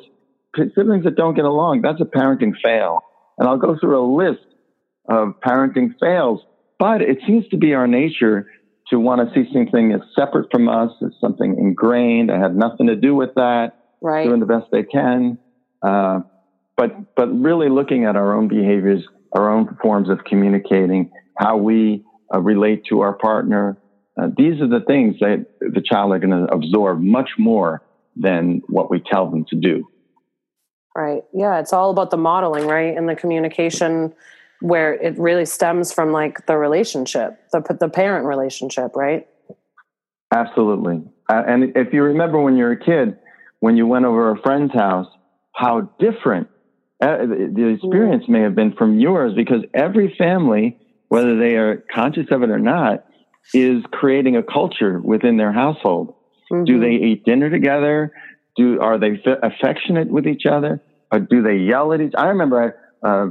siblings 0.75 1.05
that 1.05 1.15
don't 1.17 1.35
get 1.35 1.45
along, 1.45 1.83
that's 1.83 2.01
a 2.01 2.05
parenting 2.05 2.53
fail." 2.63 3.05
And 3.39 3.49
I'll 3.49 3.59
go 3.59 3.77
through 3.79 3.99
a 3.99 4.05
list 4.05 4.45
of 5.11 5.35
parenting 5.45 5.93
fails, 6.01 6.41
but 6.79 7.03
it 7.03 7.19
seems 7.27 7.47
to 7.49 7.59
be 7.59 7.75
our 7.75 7.87
nature 7.87 8.47
to 8.89 8.99
want 8.99 9.21
to 9.21 9.35
see 9.35 9.49
something 9.53 9.93
as 9.93 10.01
separate 10.19 10.51
from 10.51 10.69
us, 10.69 10.91
as 11.05 11.11
something 11.21 11.57
ingrained. 11.59 12.31
I 12.31 12.39
had 12.39 12.57
nothing 12.57 12.87
to 12.87 12.97
do 12.97 13.15
with 13.15 13.35
that. 13.35 13.73
right 14.01 14.25
Doing 14.25 14.41
the 14.41 14.47
best 14.47 14.67
they 14.73 14.85
can. 14.85 15.39
Uh, 15.83 16.21
but 16.77 17.15
but 17.15 17.27
really 17.27 17.69
looking 17.69 18.05
at 18.05 18.17
our 18.17 18.35
own 18.35 18.49
behaviors, 18.49 19.05
our 19.33 19.51
own 19.51 19.77
forms 19.83 20.09
of 20.09 20.25
communicating, 20.25 21.11
how 21.37 21.57
we 21.57 22.05
uh, 22.33 22.41
relate 22.41 22.85
to 22.89 23.01
our 23.01 23.13
partner. 23.13 23.77
Uh, 24.21 24.29
these 24.37 24.61
are 24.61 24.69
the 24.69 24.85
things 24.87 25.17
that 25.21 25.47
the 25.61 25.83
child 25.85 26.13
are 26.13 26.19
going 26.19 26.31
to 26.31 26.53
absorb 26.53 27.01
much 27.01 27.31
more 27.39 27.83
than 28.17 28.63
what 28.69 28.91
we 28.91 29.01
tell 29.01 29.31
them 29.31 29.45
to 29.49 29.57
do. 29.57 29.87
Right. 30.97 31.23
Yeah, 31.33 31.61
it's 31.61 31.73
all 31.73 31.91
about 31.91 32.11
the 32.11 32.17
modeling, 32.17 32.67
right, 32.67 32.97
and 32.97 33.09
the 33.09 33.15
communication 33.15 34.13
where 34.61 34.95
it 34.95 35.19
really 35.19 35.47
stems 35.47 35.93
from 35.93 36.13
like 36.13 36.47
the 36.47 36.57
relationship, 36.57 37.39
the 37.53 37.61
the 37.79 37.89
parent 37.89 38.27
relationship, 38.27 38.95
right? 38.95 39.27
Absolutely. 40.33 41.03
Uh, 41.29 41.43
and 41.47 41.77
if 41.77 41.93
you 41.93 42.03
remember 42.03 42.41
when 42.41 42.57
you 42.57 42.65
were 42.65 42.73
a 42.73 42.79
kid, 42.79 43.19
when 43.61 43.77
you 43.77 43.87
went 43.87 44.05
over 44.05 44.31
a 44.31 44.41
friend's 44.43 44.73
house, 44.73 45.07
how 45.53 45.91
different 45.99 46.49
uh, 47.01 47.19
the 47.27 47.75
experience 47.75 48.25
may 48.29 48.41
have 48.41 48.55
been 48.55 48.73
from 48.73 48.99
yours 48.99 49.33
because 49.35 49.65
every 49.75 50.15
family, 50.19 50.79
whether 51.09 51.39
they 51.39 51.57
are 51.57 51.85
conscious 51.93 52.27
of 52.31 52.43
it 52.43 52.51
or 52.51 52.59
not, 52.59 53.05
is 53.55 53.83
creating 53.91 54.37
a 54.37 54.43
culture 54.43 55.01
within 55.01 55.37
their 55.37 55.53
household. 55.53 56.15
Mm-hmm. 56.53 56.65
Do 56.65 56.81
they 56.81 56.91
eat 56.91 57.25
dinner 57.25 57.49
together? 57.51 58.13
Do 58.57 58.81
are 58.81 58.99
they 58.99 59.13
f- 59.25 59.39
affectionate 59.43 60.09
with 60.09 60.27
each 60.27 60.47
other? 60.47 60.83
Or 61.13 61.21
do 61.21 61.43
they 61.43 61.57
yell 61.57 61.93
at 61.93 62.01
each? 62.01 62.13
I 62.17 62.27
remember 62.27 62.77
I, 63.03 63.07
uh, 63.09 63.27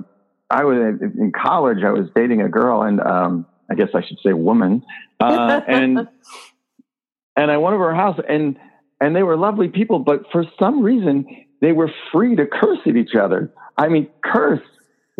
I 0.50 0.63
was 0.63 1.00
in 1.01 1.32
college. 1.32 1.79
I 1.86 1.91
was 1.91 2.10
dating 2.15 2.41
a 2.41 2.50
girl, 2.50 2.82
and 2.82 3.00
um, 3.00 3.46
I 3.70 3.75
guess 3.75 3.89
I 3.94 4.01
should 4.06 4.18
say 4.25 4.34
woman, 4.34 4.84
uh, 5.20 5.62
and 5.68 6.08
and 7.36 7.51
I 7.51 7.58
went 7.58 7.75
over 7.75 7.89
her 7.89 7.96
house, 7.96 8.20
and 8.27 8.58
and 9.00 9.15
they 9.15 9.24
were 9.24 9.38
lovely 9.38 9.68
people, 9.68 10.00
but 10.00 10.24
for 10.32 10.46
some 10.60 10.82
reason 10.82 11.25
they 11.62 11.72
were 11.72 11.91
free 12.12 12.36
to 12.36 12.46
curse 12.46 12.79
at 12.86 12.96
each 12.96 13.15
other. 13.15 13.51
I 13.77 13.88
mean, 13.88 14.10
curse. 14.24 14.65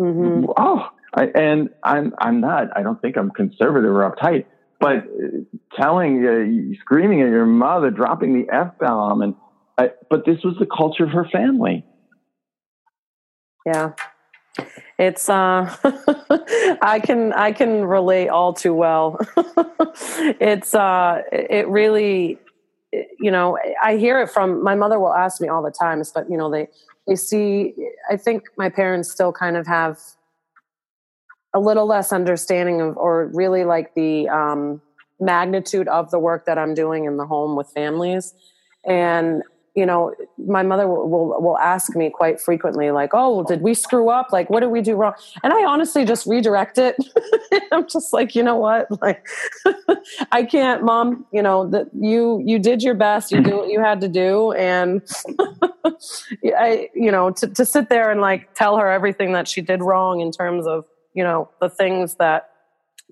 Mm-hmm. 0.00 0.50
Oh, 0.56 0.88
I, 1.14 1.24
and 1.34 1.70
I'm 1.82 2.14
I'm 2.18 2.40
not. 2.40 2.76
I 2.76 2.82
don't 2.82 3.00
think 3.00 3.16
I'm 3.16 3.30
conservative 3.30 3.90
or 3.90 4.10
uptight, 4.10 4.46
but 4.80 5.04
telling, 5.78 6.26
uh, 6.26 6.80
screaming 6.80 7.22
at 7.22 7.28
your 7.28 7.46
mother, 7.46 7.90
dropping 7.90 8.34
the 8.34 8.52
f 8.52 8.78
bomb, 8.78 9.22
and 9.22 9.34
I, 9.78 9.90
but 10.08 10.24
this 10.24 10.38
was 10.42 10.56
the 10.58 10.66
culture 10.66 11.04
of 11.04 11.10
her 11.10 11.26
family. 11.30 11.84
Yeah, 13.66 13.92
it's 14.98 15.28
uh, 15.28 15.74
I 16.82 17.00
can 17.04 17.32
I 17.32 17.52
can 17.52 17.84
relate 17.84 18.28
all 18.28 18.52
too 18.52 18.74
well. 18.74 19.18
it's 20.40 20.74
uh, 20.74 21.22
it 21.32 21.68
really 21.68 22.38
you 22.92 23.30
know, 23.30 23.56
I 23.82 23.96
hear 23.96 24.20
it 24.20 24.30
from 24.30 24.62
my 24.62 24.74
mother 24.74 24.98
will 24.98 25.14
ask 25.14 25.40
me 25.40 25.48
all 25.48 25.62
the 25.62 25.70
time, 25.70 26.02
but 26.14 26.28
you 26.28 26.36
know, 26.36 26.50
they 26.50 26.68
they 27.06 27.16
see 27.16 27.74
I 28.10 28.16
think 28.16 28.44
my 28.56 28.68
parents 28.68 29.10
still 29.10 29.32
kind 29.32 29.56
of 29.56 29.66
have 29.66 29.98
a 31.54 31.60
little 31.60 31.86
less 31.86 32.12
understanding 32.12 32.80
of 32.80 32.96
or 32.96 33.26
really 33.26 33.64
like 33.64 33.94
the 33.94 34.28
um, 34.28 34.80
magnitude 35.18 35.88
of 35.88 36.10
the 36.10 36.18
work 36.18 36.46
that 36.46 36.58
I'm 36.58 36.74
doing 36.74 37.04
in 37.04 37.16
the 37.16 37.26
home 37.26 37.56
with 37.56 37.68
families. 37.70 38.34
And 38.84 39.42
you 39.74 39.86
know, 39.86 40.14
my 40.36 40.62
mother 40.62 40.88
will, 40.88 41.08
will, 41.08 41.40
will 41.40 41.58
ask 41.58 41.94
me 41.94 42.10
quite 42.10 42.40
frequently, 42.40 42.90
like, 42.90 43.10
"Oh, 43.12 43.44
did 43.44 43.62
we 43.62 43.74
screw 43.74 44.10
up? 44.10 44.32
Like, 44.32 44.50
what 44.50 44.60
did 44.60 44.70
we 44.70 44.80
do 44.80 44.96
wrong?" 44.96 45.14
And 45.44 45.52
I 45.52 45.64
honestly 45.64 46.04
just 46.04 46.26
redirect 46.26 46.76
it. 46.78 46.96
I'm 47.72 47.86
just 47.88 48.12
like, 48.12 48.34
you 48.34 48.42
know 48.42 48.56
what? 48.56 48.88
Like, 49.00 49.26
I 50.32 50.42
can't, 50.42 50.82
mom. 50.82 51.24
You 51.32 51.42
know 51.42 51.68
that 51.70 51.88
you 51.94 52.42
you 52.44 52.58
did 52.58 52.82
your 52.82 52.94
best. 52.94 53.30
You 53.30 53.42
do 53.42 53.56
what 53.56 53.68
you 53.68 53.80
had 53.80 54.00
to 54.00 54.08
do, 54.08 54.52
and 54.52 55.02
I, 56.44 56.88
you 56.94 57.12
know, 57.12 57.30
to 57.30 57.46
to 57.46 57.64
sit 57.64 57.88
there 57.88 58.10
and 58.10 58.20
like 58.20 58.54
tell 58.54 58.76
her 58.76 58.90
everything 58.90 59.32
that 59.32 59.46
she 59.46 59.60
did 59.60 59.82
wrong 59.82 60.20
in 60.20 60.32
terms 60.32 60.66
of 60.66 60.84
you 61.14 61.22
know 61.22 61.48
the 61.60 61.70
things 61.70 62.16
that 62.16 62.50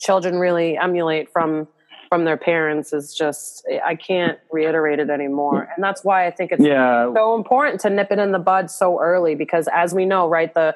children 0.00 0.38
really 0.38 0.77
emulate 0.77 1.33
from 1.33 1.69
from 2.09 2.25
their 2.25 2.37
parents 2.37 2.93
is 2.93 3.15
just 3.15 3.67
I 3.85 3.95
can't 3.95 4.39
reiterate 4.50 4.99
it 4.99 5.11
anymore. 5.11 5.69
And 5.75 5.85
that's 5.85 6.04
why 6.04 6.26
I 6.26 6.30
think 6.30 6.52
it's 6.52 6.65
yeah. 6.65 7.13
so 7.15 7.35
important 7.35 7.80
to 7.82 7.91
nip 7.91 8.11
it 8.11 8.19
in 8.19 8.32
the 8.32 8.39
bud 8.39 8.71
so 8.71 9.00
early 9.00 9.35
because 9.35 9.69
as 9.73 9.95
we 9.95 10.04
know, 10.04 10.28
right, 10.28 10.52
the 10.54 10.75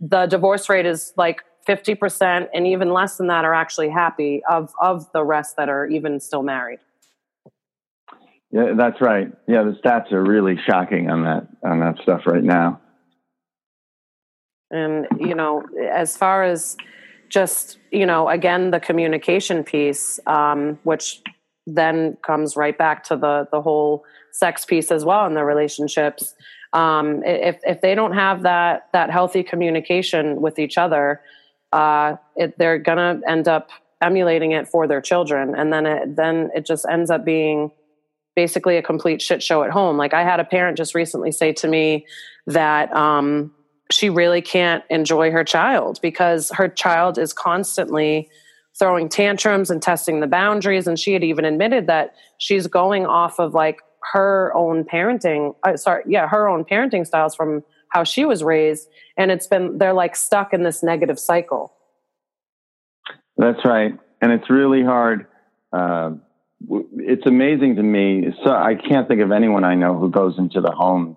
the 0.00 0.26
divorce 0.26 0.68
rate 0.68 0.86
is 0.86 1.12
like 1.16 1.42
50% 1.68 2.48
and 2.54 2.66
even 2.66 2.92
less 2.92 3.16
than 3.16 3.26
that 3.26 3.44
are 3.44 3.54
actually 3.54 3.90
happy 3.90 4.42
of 4.48 4.72
of 4.80 5.10
the 5.12 5.24
rest 5.24 5.56
that 5.56 5.68
are 5.68 5.86
even 5.86 6.20
still 6.20 6.42
married. 6.42 6.78
Yeah, 8.50 8.72
that's 8.76 9.00
right. 9.00 9.30
Yeah, 9.46 9.64
the 9.64 9.72
stats 9.84 10.10
are 10.12 10.22
really 10.22 10.58
shocking 10.66 11.10
on 11.10 11.24
that 11.24 11.48
on 11.62 11.80
that 11.80 11.96
stuff 12.02 12.22
right 12.26 12.42
now. 12.42 12.80
And 14.70 15.06
you 15.18 15.34
know, 15.34 15.64
as 15.90 16.16
far 16.16 16.44
as 16.44 16.76
just 17.28 17.78
you 17.90 18.06
know 18.06 18.28
again 18.28 18.70
the 18.70 18.80
communication 18.80 19.64
piece 19.64 20.20
um, 20.26 20.78
which 20.82 21.22
then 21.66 22.16
comes 22.24 22.56
right 22.56 22.76
back 22.78 23.04
to 23.04 23.16
the 23.16 23.46
the 23.52 23.60
whole 23.60 24.04
sex 24.32 24.64
piece 24.64 24.90
as 24.90 25.04
well 25.04 25.26
in 25.26 25.34
the 25.34 25.44
relationships. 25.44 26.34
Um, 26.72 27.22
if 27.24 27.58
if 27.64 27.80
they 27.80 27.94
don't 27.94 28.14
have 28.14 28.42
that 28.42 28.88
that 28.92 29.10
healthy 29.10 29.42
communication 29.42 30.40
with 30.40 30.58
each 30.58 30.78
other 30.78 31.20
uh, 31.72 32.16
it, 32.36 32.56
they're 32.58 32.78
gonna 32.78 33.20
end 33.26 33.48
up 33.48 33.70
emulating 34.00 34.52
it 34.52 34.68
for 34.68 34.86
their 34.86 35.00
children. 35.00 35.54
And 35.54 35.72
then 35.72 35.86
it 35.86 36.16
then 36.16 36.50
it 36.54 36.64
just 36.64 36.86
ends 36.90 37.10
up 37.10 37.24
being 37.24 37.70
basically 38.36 38.76
a 38.76 38.82
complete 38.82 39.20
shit 39.20 39.42
show 39.42 39.62
at 39.64 39.70
home. 39.70 39.96
Like 39.96 40.14
i 40.14 40.22
had 40.22 40.40
a 40.40 40.44
parent 40.44 40.76
just 40.76 40.94
recently 40.94 41.32
say 41.32 41.52
to 41.54 41.68
me 41.68 42.06
that 42.46 42.94
um, 42.94 43.52
she 43.90 44.10
really 44.10 44.42
can't 44.42 44.84
enjoy 44.90 45.30
her 45.30 45.44
child 45.44 45.98
because 46.02 46.50
her 46.54 46.68
child 46.68 47.18
is 47.18 47.32
constantly 47.32 48.28
throwing 48.78 49.08
tantrums 49.08 49.70
and 49.70 49.82
testing 49.82 50.20
the 50.20 50.26
boundaries. 50.26 50.86
And 50.86 50.98
she 50.98 51.12
had 51.12 51.24
even 51.24 51.44
admitted 51.44 51.86
that 51.86 52.14
she's 52.38 52.66
going 52.66 53.06
off 53.06 53.38
of 53.38 53.54
like 53.54 53.80
her 54.12 54.52
own 54.54 54.84
parenting 54.84 55.54
uh, 55.66 55.76
sorry 55.76 56.02
yeah 56.06 56.28
her 56.28 56.48
own 56.48 56.64
parenting 56.64 57.06
styles 57.06 57.34
from 57.34 57.64
how 57.90 58.04
she 58.04 58.24
was 58.24 58.44
raised. 58.44 58.88
And 59.16 59.30
it's 59.30 59.46
been 59.46 59.78
they're 59.78 59.92
like 59.92 60.16
stuck 60.16 60.52
in 60.52 60.62
this 60.62 60.82
negative 60.82 61.18
cycle. 61.18 61.72
That's 63.36 63.64
right. 63.64 63.98
And 64.20 64.32
it's 64.32 64.50
really 64.50 64.82
hard 64.82 65.26
uh, 65.72 66.12
it's 66.70 67.26
amazing 67.26 67.76
to 67.76 67.82
me. 67.82 68.34
So 68.44 68.50
i 68.50 68.74
can't 68.74 69.08
think 69.08 69.20
of 69.20 69.32
anyone 69.32 69.64
i 69.64 69.74
know 69.74 69.98
who 69.98 70.10
goes 70.10 70.38
into 70.38 70.60
the 70.60 70.72
home 70.72 71.16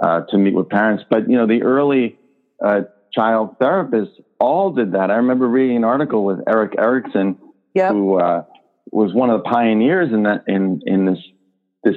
uh, 0.00 0.22
to 0.30 0.38
meet 0.38 0.54
with 0.54 0.68
parents. 0.68 1.04
But 1.08 1.28
you 1.28 1.36
know, 1.36 1.46
the 1.46 1.62
early 1.62 2.18
uh, 2.64 2.82
child 3.12 3.58
therapists 3.58 4.14
all 4.38 4.72
did 4.72 4.92
that. 4.92 5.10
I 5.10 5.16
remember 5.16 5.46
reading 5.48 5.76
an 5.76 5.84
article 5.84 6.24
with 6.24 6.38
Erik 6.48 6.74
Erikson, 6.78 7.38
yep. 7.74 7.92
who 7.92 8.18
uh, 8.18 8.44
was 8.90 9.12
one 9.14 9.30
of 9.30 9.42
the 9.42 9.48
pioneers 9.48 10.12
in 10.12 10.24
that 10.24 10.44
in 10.46 10.82
in 10.86 11.06
this 11.06 11.18
this 11.84 11.96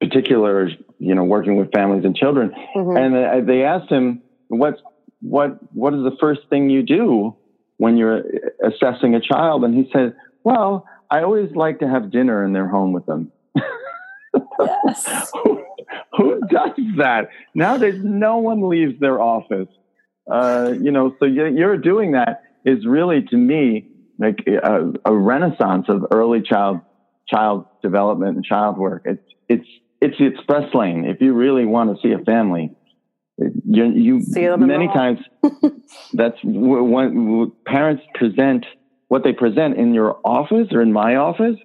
particular 0.00 0.70
you 0.98 1.14
know 1.14 1.24
working 1.24 1.56
with 1.56 1.72
families 1.72 2.04
and 2.04 2.16
children. 2.16 2.52
Mm-hmm. 2.76 2.96
And 2.96 3.48
they 3.48 3.62
asked 3.62 3.90
him, 3.90 4.22
"What's 4.48 4.80
what 5.20 5.58
what 5.74 5.94
is 5.94 6.02
the 6.02 6.16
first 6.20 6.40
thing 6.50 6.70
you 6.70 6.82
do 6.82 7.36
when 7.76 7.96
you're 7.96 8.22
assessing 8.64 9.14
a 9.14 9.20
child?" 9.20 9.64
And 9.64 9.74
he 9.74 9.90
said, 9.92 10.14
"Well." 10.44 10.86
I 11.10 11.22
always 11.22 11.54
like 11.54 11.78
to 11.80 11.88
have 11.88 12.10
dinner 12.10 12.44
in 12.44 12.52
their 12.52 12.66
home 12.66 12.92
with 12.92 13.06
them. 13.06 13.30
Yes. 14.34 15.32
who 16.16 16.40
does 16.50 16.72
that? 16.98 17.28
Nowadays, 17.54 18.00
no 18.02 18.38
one 18.38 18.68
leaves 18.68 18.98
their 19.00 19.20
office. 19.20 19.68
Uh, 20.30 20.74
you 20.80 20.90
know, 20.90 21.14
so 21.18 21.24
you're 21.24 21.76
doing 21.76 22.12
that 22.12 22.42
is 22.64 22.84
really, 22.84 23.22
to 23.30 23.36
me, 23.36 23.88
like 24.18 24.38
a, 24.46 24.92
a, 25.04 25.14
renaissance 25.14 25.86
of 25.88 26.06
early 26.10 26.42
child 26.42 26.80
child 27.28 27.66
development 27.82 28.36
and 28.36 28.44
child 28.44 28.78
work. 28.78 29.02
It's 29.04 29.22
it's 29.48 29.68
it's 30.00 30.18
the 30.18 30.26
express 30.26 30.74
lane. 30.74 31.04
If 31.04 31.20
you 31.20 31.32
really 31.32 31.64
want 31.64 31.94
to 31.94 32.02
see 32.02 32.12
a 32.12 32.18
family, 32.24 32.70
you, 33.38 33.84
you 33.92 34.56
many 34.56 34.88
times 34.88 35.18
that's 36.12 36.36
when 36.42 37.52
parents 37.66 38.02
present 38.14 38.66
what 39.08 39.22
they 39.22 39.32
present 39.32 39.76
in 39.76 39.94
your 39.94 40.18
office 40.24 40.68
or 40.72 40.82
in 40.82 40.92
my 40.92 41.16
office 41.16 41.56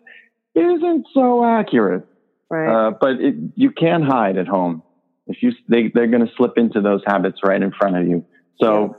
isn't 0.54 1.08
so 1.14 1.44
accurate. 1.44 2.06
Right. 2.52 2.88
Uh, 2.88 2.92
but 2.92 3.12
it, 3.22 3.36
you 3.56 3.72
can 3.72 4.04
hide 4.04 4.38
at 4.38 4.46
home. 4.46 4.84
If 5.26 5.42
you, 5.42 5.54
they, 5.70 5.88
they're 5.88 6.08
going 6.08 6.26
to 6.26 6.34
slip 6.36 6.58
into 6.58 6.82
those 6.82 7.02
habits 7.08 7.40
right 7.46 7.62
in 7.62 7.72
front 7.72 7.96
of 7.96 8.06
you. 8.06 8.26
So 8.60 8.98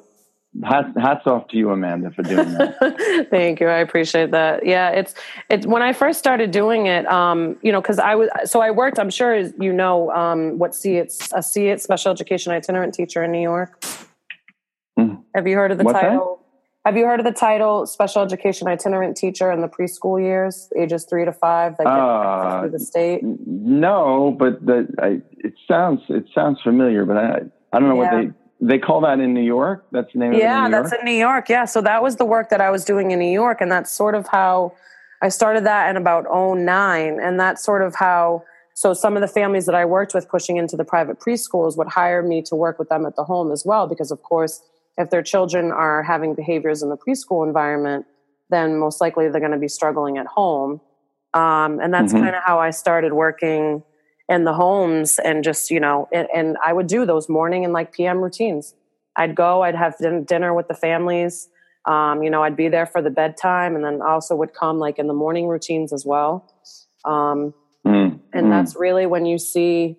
yeah. 0.54 0.68
hats, 0.70 0.88
hats 0.96 1.26
off 1.26 1.48
to 1.48 1.58
you, 1.58 1.68
Amanda, 1.70 2.10
for 2.12 2.22
doing 2.22 2.50
that. 2.54 3.26
Thank 3.30 3.60
you. 3.60 3.68
I 3.68 3.78
appreciate 3.78 4.30
that. 4.30 4.64
Yeah. 4.64 4.88
It's, 4.90 5.14
it's 5.50 5.66
when 5.66 5.82
I 5.82 5.92
first 5.92 6.18
started 6.18 6.50
doing 6.50 6.86
it, 6.86 7.06
um, 7.12 7.58
you 7.60 7.70
know, 7.70 7.82
cause 7.82 7.98
I 7.98 8.14
was, 8.14 8.30
so 8.46 8.62
I 8.62 8.70
worked, 8.70 8.98
I'm 8.98 9.10
sure 9.10 9.36
you 9.36 9.72
know, 9.72 10.10
um, 10.12 10.58
what 10.58 10.74
SEIT's 10.74 11.30
a 11.34 11.42
SEIT 11.42 11.82
special 11.82 12.10
education 12.10 12.52
itinerant 12.52 12.94
teacher 12.94 13.22
in 13.22 13.32
New 13.32 13.42
York. 13.42 13.84
Mm. 14.98 15.22
Have 15.34 15.46
you 15.46 15.56
heard 15.56 15.72
of 15.72 15.76
the 15.76 15.84
What's 15.84 16.00
title? 16.00 16.36
That? 16.36 16.41
Have 16.84 16.96
you 16.96 17.04
heard 17.04 17.20
of 17.20 17.24
the 17.26 17.32
title 17.32 17.86
special 17.86 18.22
education 18.22 18.66
itinerant 18.66 19.16
teacher 19.16 19.52
in 19.52 19.60
the 19.60 19.68
preschool 19.68 20.20
years, 20.20 20.68
ages 20.76 21.04
three 21.04 21.24
to 21.24 21.32
five, 21.32 21.76
that 21.76 21.84
get 21.84 21.92
uh, 21.92 22.60
through 22.60 22.70
the 22.70 22.80
state? 22.80 23.20
No, 23.22 24.34
but 24.36 24.64
the, 24.66 24.88
I, 25.00 25.22
it 25.38 25.54
sounds 25.68 26.00
it 26.08 26.24
sounds 26.34 26.60
familiar. 26.60 27.04
But 27.04 27.18
I, 27.18 27.40
I 27.72 27.78
don't 27.78 27.88
know 27.88 28.02
Yeah. 28.02 28.14
what 28.14 28.34
they 28.60 28.74
they 28.74 28.78
call 28.80 29.00
that 29.02 29.20
in 29.20 29.32
New 29.32 29.42
York. 29.42 29.86
That's 29.92 30.12
the 30.12 30.18
name 30.18 30.32
yeah 30.32 30.58
of 30.58 30.64
it 30.64 30.66
in 30.66 30.82
that's 30.82 30.92
in 30.92 31.04
new 31.04 31.10
york 31.12 31.48
yeah 31.48 31.64
so 31.64 31.80
that 31.82 32.00
was 32.02 32.14
the 32.16 32.24
work 32.24 32.48
that 32.50 32.60
i 32.60 32.70
was 32.70 32.84
doing 32.84 33.10
in 33.10 33.18
new 33.18 33.32
york 33.32 33.60
and 33.60 33.70
that's 33.72 33.90
sort 33.90 34.14
of 34.14 34.26
how 34.28 34.72
i 35.20 35.28
started 35.28 35.64
that 35.64 35.90
in 35.90 35.96
about 35.96 36.24
09 36.30 37.18
and 37.20 37.40
that's 37.40 37.62
sort 37.64 37.82
of 37.82 37.94
how 37.96 38.44
so 38.74 38.94
some 38.94 39.16
of 39.16 39.20
the 39.20 39.26
families 39.26 39.66
that 39.66 39.74
i 39.74 39.84
worked 39.84 40.14
with 40.14 40.28
pushing 40.28 40.58
into 40.58 40.76
the 40.76 40.84
private 40.84 41.18
preschools 41.18 41.76
would 41.76 41.88
hire 41.88 42.22
me 42.22 42.40
to 42.40 42.54
work 42.54 42.78
with 42.78 42.88
them 42.88 43.04
at 43.04 43.16
the 43.16 43.24
home 43.24 43.50
as 43.50 43.64
well 43.66 43.88
because 43.88 44.12
of 44.12 44.22
course 44.22 44.62
if 44.98 45.10
their 45.10 45.22
children 45.22 45.72
are 45.72 46.02
having 46.02 46.34
behaviors 46.34 46.82
in 46.82 46.88
the 46.88 46.96
preschool 46.96 47.46
environment 47.46 48.06
then 48.50 48.76
most 48.78 49.00
likely 49.00 49.28
they're 49.28 49.40
going 49.40 49.52
to 49.52 49.58
be 49.58 49.68
struggling 49.68 50.18
at 50.18 50.26
home 50.26 50.80
um, 51.34 51.80
and 51.80 51.92
that's 51.94 52.12
Mhm. 52.12 52.20
kind 52.20 52.36
of 52.36 52.42
how 52.44 52.58
i 52.58 52.70
started 52.70 53.12
working 53.12 53.82
in 54.28 54.44
the 54.44 54.52
homes 54.52 55.18
and 55.18 55.42
just 55.44 55.70
you 55.70 55.80
know 55.80 56.08
and, 56.12 56.28
and 56.34 56.56
i 56.64 56.72
would 56.72 56.86
do 56.86 57.04
those 57.06 57.28
morning 57.28 57.64
and 57.64 57.72
like 57.72 57.92
pm 57.92 58.18
routines 58.18 58.74
i'd 59.16 59.34
go 59.34 59.62
i'd 59.62 59.74
have 59.74 59.96
din- 59.98 60.24
dinner 60.24 60.54
with 60.54 60.68
the 60.68 60.74
families 60.74 61.48
um, 61.86 62.22
you 62.22 62.30
know 62.30 62.42
i'd 62.44 62.56
be 62.56 62.68
there 62.68 62.86
for 62.86 63.02
the 63.02 63.10
bedtime 63.10 63.74
and 63.74 63.84
then 63.84 64.00
also 64.02 64.36
would 64.36 64.54
come 64.54 64.78
like 64.78 64.98
in 64.98 65.06
the 65.08 65.14
morning 65.14 65.46
routines 65.48 65.92
as 65.92 66.04
well 66.06 66.48
um, 67.04 67.52
Mm, 67.84 68.20
and 68.32 68.46
mm. 68.46 68.50
that's 68.50 68.76
really 68.76 69.06
when 69.06 69.26
you 69.26 69.38
see 69.38 69.96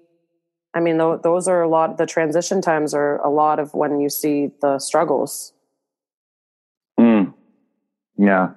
i 0.73 0.79
mean 0.79 0.97
th- 0.97 1.21
those 1.23 1.47
are 1.47 1.61
a 1.61 1.67
lot 1.67 1.97
the 1.97 2.05
transition 2.05 2.61
times 2.61 2.93
are 2.93 3.17
a 3.25 3.29
lot 3.29 3.59
of 3.59 3.73
when 3.73 3.99
you 3.99 4.09
see 4.09 4.51
the 4.61 4.79
struggles 4.79 5.53
Mm. 6.99 7.33
Yeah, 8.17 8.49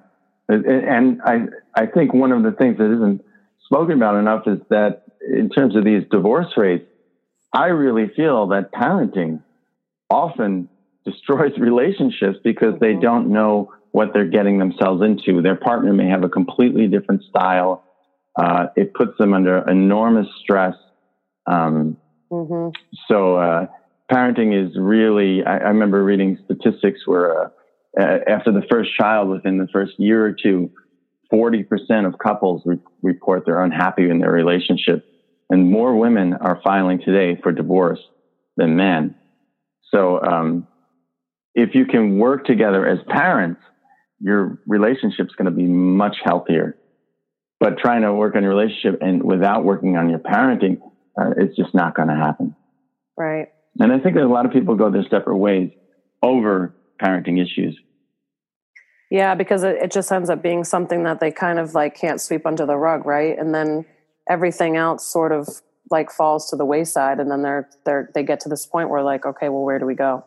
and 0.47 1.21
I 1.23 1.45
I 1.75 1.87
think 1.87 2.13
one 2.13 2.31
of 2.31 2.43
the 2.43 2.51
things 2.51 2.77
that 2.77 2.93
isn't 2.93 3.23
spoken 3.65 3.93
about 3.93 4.15
enough 4.15 4.43
is 4.47 4.59
that 4.69 5.03
in 5.27 5.49
terms 5.49 5.75
of 5.75 5.83
these 5.83 6.03
divorce 6.11 6.53
rates, 6.55 6.85
I 7.51 7.65
really 7.67 8.09
feel 8.15 8.45
that 8.49 8.71
parenting 8.71 9.41
often 10.09 10.69
destroys 11.03 11.57
relationships 11.59 12.37
because 12.43 12.79
they 12.79 12.93
Mhm. 12.93 13.01
don't 13.01 13.27
know 13.29 13.73
what 13.91 14.13
they're 14.13 14.29
getting 14.29 14.59
themselves 14.59 15.01
into. 15.01 15.41
Their 15.41 15.55
partner 15.55 15.91
may 15.93 16.07
have 16.07 16.23
a 16.23 16.29
completely 16.29 16.87
different 16.87 17.23
style. 17.23 17.83
Uh, 18.35 18.67
it 18.75 18.93
puts 18.93 19.17
them 19.17 19.33
under 19.33 19.67
enormous 19.67 20.27
stress. 20.41 20.75
Um, 21.47 21.97
hmm 22.29 22.69
so 23.07 23.35
uh, 23.35 23.65
parenting 24.11 24.53
is 24.53 24.75
really. 24.77 25.43
I, 25.43 25.57
I 25.57 25.67
remember 25.69 26.03
reading 26.03 26.37
statistics 26.45 27.01
where 27.05 27.51
uh, 27.99 28.19
after 28.27 28.51
the 28.51 28.63
first 28.69 28.91
child, 28.99 29.29
within 29.29 29.57
the 29.57 29.67
first 29.71 29.93
year 29.97 30.25
or 30.25 30.31
two, 30.31 30.71
forty 31.29 31.63
percent 31.63 32.05
of 32.05 32.15
couples 32.17 32.61
re- 32.65 32.79
report 33.01 33.43
they're 33.45 33.61
unhappy 33.63 34.09
in 34.09 34.19
their 34.19 34.31
relationship, 34.31 35.05
and 35.49 35.69
more 35.69 35.95
women 35.95 36.33
are 36.33 36.59
filing 36.63 36.99
today 36.99 37.39
for 37.41 37.51
divorce 37.51 37.99
than 38.55 38.75
men. 38.75 39.15
So 39.93 40.21
um, 40.21 40.67
if 41.55 41.75
you 41.75 41.85
can 41.85 42.17
work 42.17 42.45
together 42.45 42.85
as 42.87 42.99
parents, 43.07 43.61
your 44.19 44.59
relationship's 44.67 45.33
going 45.35 45.45
to 45.45 45.51
be 45.51 45.65
much 45.65 46.17
healthier. 46.23 46.77
But 47.59 47.79
trying 47.79 48.03
to 48.03 48.13
work 48.13 48.35
on 48.35 48.43
your 48.43 48.55
relationship 48.55 48.99
and 49.01 49.23
without 49.23 49.63
working 49.63 49.97
on 49.97 50.09
your 50.09 50.19
parenting, 50.19 50.77
uh, 51.19 51.31
it's 51.37 51.55
just 51.55 51.73
not 51.73 51.95
going 51.95 52.07
to 52.07 52.15
happen. 52.15 52.55
right 53.17 53.49
And 53.79 53.91
I 53.91 53.99
think 53.99 54.15
that 54.15 54.23
a 54.23 54.27
lot 54.27 54.45
of 54.45 54.51
people 54.51 54.75
go 54.75 54.91
their 54.91 55.05
separate 55.09 55.37
ways 55.37 55.71
over 56.21 56.75
parenting 57.01 57.41
issues. 57.41 57.79
Yeah, 59.09 59.35
because 59.35 59.63
it, 59.63 59.77
it 59.77 59.91
just 59.91 60.11
ends 60.11 60.29
up 60.29 60.41
being 60.41 60.63
something 60.63 61.03
that 61.03 61.19
they 61.19 61.31
kind 61.31 61.59
of 61.59 61.73
like 61.73 61.95
can't 61.95 62.19
sweep 62.19 62.45
under 62.45 62.65
the 62.65 62.75
rug, 62.75 63.05
right? 63.05 63.37
And 63.37 63.53
then 63.53 63.85
everything 64.29 64.75
else 64.75 65.05
sort 65.05 65.31
of 65.31 65.47
like 65.89 66.11
falls 66.11 66.49
to 66.49 66.57
the 66.57 66.65
wayside, 66.65 67.19
and 67.19 67.31
then 67.31 67.41
they're 67.41 67.69
they're 67.85 68.09
they 68.13 68.23
get 68.23 68.41
to 68.41 68.49
this 68.49 68.65
point 68.65 68.89
where 68.89 69.01
like, 69.03 69.25
okay, 69.25 69.47
well, 69.47 69.63
where 69.63 69.79
do 69.79 69.85
we 69.85 69.95
go? 69.95 70.25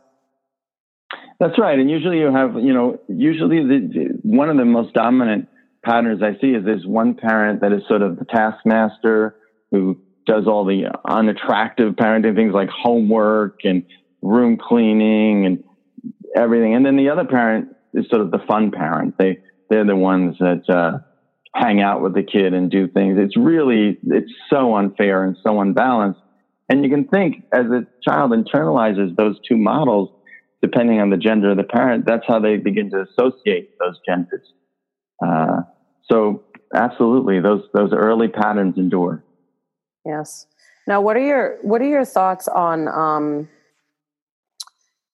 That's 1.38 1.58
right. 1.58 1.78
And 1.78 1.90
usually 1.90 2.18
you 2.18 2.32
have, 2.32 2.54
you 2.54 2.72
know, 2.72 2.98
usually 3.08 3.62
the, 3.62 3.88
the, 3.92 4.28
one 4.28 4.48
of 4.50 4.56
the 4.56 4.64
most 4.64 4.92
dominant 4.92 5.48
patterns 5.82 6.22
I 6.22 6.38
see 6.40 6.48
is 6.48 6.64
there's 6.64 6.86
one 6.86 7.14
parent 7.14 7.62
that 7.62 7.72
is 7.72 7.82
sort 7.88 8.02
of 8.02 8.18
the 8.18 8.26
taskmaster 8.26 9.36
who 9.70 9.98
does 10.26 10.46
all 10.46 10.64
the 10.64 10.84
unattractive 11.08 11.94
parenting 11.94 12.34
things 12.34 12.52
like 12.54 12.68
homework 12.68 13.60
and 13.64 13.84
room 14.22 14.58
cleaning 14.60 15.46
and 15.46 15.64
everything. 16.36 16.74
And 16.74 16.84
then 16.84 16.96
the 16.96 17.08
other 17.10 17.24
parent 17.24 17.68
is 17.94 18.06
sort 18.08 18.22
of 18.22 18.30
the 18.30 18.40
fun 18.46 18.70
parent. 18.70 19.16
They, 19.18 19.38
they're 19.68 19.86
the 19.86 19.96
ones 19.96 20.36
that, 20.38 20.68
uh, 20.68 20.98
hang 21.54 21.80
out 21.80 22.00
with 22.00 22.14
the 22.14 22.22
kid 22.22 22.54
and 22.54 22.70
do 22.70 22.86
things. 22.86 23.18
It's 23.18 23.36
really, 23.36 23.98
it's 24.04 24.32
so 24.48 24.76
unfair 24.76 25.24
and 25.24 25.36
so 25.44 25.60
unbalanced. 25.60 26.20
And 26.68 26.84
you 26.84 26.90
can 26.90 27.08
think 27.08 27.44
as 27.52 27.66
a 27.66 27.86
child 28.08 28.30
internalizes 28.30 29.16
those 29.16 29.36
two 29.48 29.56
models, 29.56 30.10
depending 30.62 31.00
on 31.00 31.10
the 31.10 31.16
gender 31.16 31.50
of 31.50 31.56
the 31.56 31.64
parent, 31.64 32.04
that's 32.06 32.22
how 32.28 32.38
they 32.38 32.56
begin 32.56 32.90
to 32.90 33.04
associate 33.10 33.76
those 33.80 33.98
genders. 34.06 34.46
Uh, 35.24 35.62
so 36.10 36.44
absolutely, 36.74 37.40
those 37.40 37.62
those 37.74 37.90
early 37.92 38.28
patterns 38.28 38.76
endure. 38.76 39.24
Yes. 40.04 40.46
Now, 40.86 41.00
what 41.00 41.16
are 41.16 41.24
your 41.24 41.58
what 41.62 41.80
are 41.80 41.88
your 41.88 42.04
thoughts 42.04 42.48
on 42.48 42.88
um, 42.88 43.48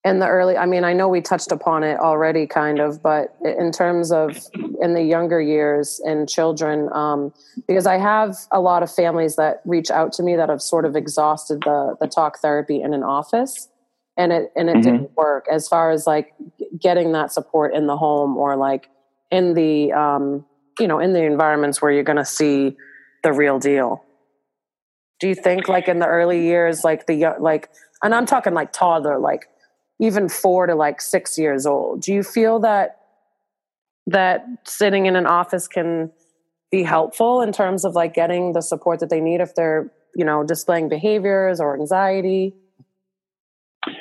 in 0.05 0.21
the 0.21 0.29
early? 0.29 0.57
I 0.57 0.67
mean, 0.67 0.85
I 0.85 0.93
know 0.93 1.09
we 1.09 1.21
touched 1.21 1.51
upon 1.51 1.83
it 1.83 1.99
already, 1.99 2.47
kind 2.47 2.79
of, 2.81 3.03
but 3.03 3.37
in 3.45 3.73
terms 3.73 4.13
of 4.13 4.39
in 4.81 4.95
the 4.95 5.03
younger 5.03 5.41
years 5.41 6.01
and 6.05 6.29
children, 6.29 6.89
um, 6.93 7.33
because 7.67 7.87
I 7.87 7.99
have 7.99 8.37
a 8.53 8.61
lot 8.61 8.83
of 8.83 8.91
families 8.95 9.37
that 9.37 9.61
reach 9.65 9.91
out 9.91 10.13
to 10.15 10.23
me 10.23 10.37
that 10.37 10.49
have 10.49 10.63
sort 10.63 10.85
of 10.85 10.95
exhausted 10.97 11.61
the 11.65 11.97
the 12.01 12.07
talk 12.07 12.39
therapy 12.41 12.81
in 12.81 12.95
an 12.95 13.03
office, 13.03 13.69
and 14.17 14.33
it 14.33 14.53
and 14.57 14.71
it 14.71 14.77
Mhm. 14.77 14.83
didn't 14.83 15.17
work 15.17 15.47
as 15.51 15.67
far 15.67 15.91
as 15.91 16.07
like 16.07 16.33
getting 16.81 17.13
that 17.13 17.33
support 17.33 17.75
in 17.75 17.87
the 17.87 17.97
home 17.97 18.37
or 18.37 18.55
like 18.57 18.89
in 19.33 19.55
the 19.55 19.93
um, 19.93 20.47
you 20.79 20.87
know 20.87 21.01
in 21.01 21.13
the 21.13 21.23
environments 21.23 21.83
where 21.83 21.91
you're 21.91 22.05
going 22.05 22.17
to 22.17 22.25
see 22.25 22.77
the 23.25 23.33
real 23.33 23.59
deal 23.59 24.05
do 25.21 25.29
you 25.29 25.35
think 25.35 25.69
like 25.69 25.89
in 25.89 25.99
the 25.99 26.07
early 26.07 26.47
years 26.47 26.85
like 26.85 27.07
the 27.07 27.35
like 27.39 27.71
and 28.03 28.15
i'm 28.15 28.27
talking 28.27 28.55
like 28.55 28.73
toddler 28.73 29.19
like 29.19 29.47
even 29.99 30.29
four 30.29 30.67
to 30.67 30.75
like 30.75 31.01
six 31.01 31.39
years 31.39 31.67
old 31.67 32.03
do 32.03 32.13
you 32.13 32.23
feel 32.23 32.61
that 32.61 33.01
that 34.07 34.47
sitting 34.65 35.07
in 35.07 35.17
an 35.17 35.27
office 35.27 35.67
can 35.67 36.11
be 36.71 36.83
helpful 36.83 37.43
in 37.43 37.53
terms 37.53 37.85
of 37.85 37.95
like 37.95 38.15
getting 38.15 38.53
the 38.53 38.61
support 38.61 39.01
that 39.01 39.11
they 39.11 39.21
need 39.21 39.41
if 39.41 39.55
they're 39.55 39.93
you 40.15 40.25
know 40.25 40.45
displaying 40.45 40.89
behaviors 40.89 41.61
or 41.61 41.79
anxiety? 41.79 42.55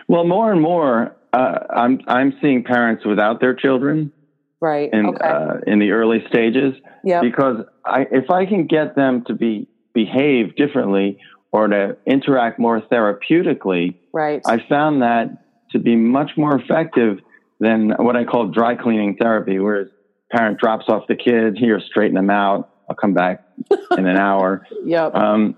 Well, 0.08 0.26
more 0.26 0.52
and 0.52 0.62
more, 0.62 1.16
uh, 1.34 1.60
I'm 1.70 2.02
I'm 2.08 2.34
seeing 2.42 2.64
parents 2.64 3.06
without 3.06 3.40
their 3.40 3.54
children 3.54 4.12
right 4.62 4.90
in 4.94 5.08
okay. 5.08 5.28
uh, 5.28 5.58
in 5.68 5.80
the 5.80 5.92
early 5.92 6.24
stages 6.30 6.74
yeah 7.04 7.20
because 7.20 7.58
I, 7.86 8.06
if 8.10 8.30
I 8.30 8.46
can 8.46 8.68
get 8.68 8.96
them 8.96 9.26
to 9.28 9.34
be 9.34 9.68
behave 9.96 10.56
differently 10.56 11.18
or 11.52 11.68
to 11.68 11.98
interact 12.06 12.60
more 12.60 12.82
therapeutically, 12.82 13.96
right 14.14 14.42
I 14.46 14.64
found 14.68 15.02
that 15.02 15.72
to 15.72 15.80
be 15.80 15.96
much 15.96 16.32
more 16.38 16.56
effective 16.56 17.20
than 17.60 17.92
what 17.92 18.16
I 18.16 18.26
call 18.26 18.48
dry 18.48 18.76
cleaning 18.76 19.16
therapy, 19.16 19.58
where 19.58 19.82
a 19.82 19.86
parent 20.30 20.60
drops 20.60 20.86
off 20.90 21.08
the 21.08 21.16
kid, 21.16 21.58
here, 21.58 21.80
straighten 21.80 22.16
them 22.16 22.30
out. 22.30 22.70
I'll 22.90 22.96
come 22.96 23.14
back 23.14 23.44
in 23.98 24.06
an 24.06 24.18
hour. 24.18 24.68
yep 24.86 25.16
Um, 25.16 25.56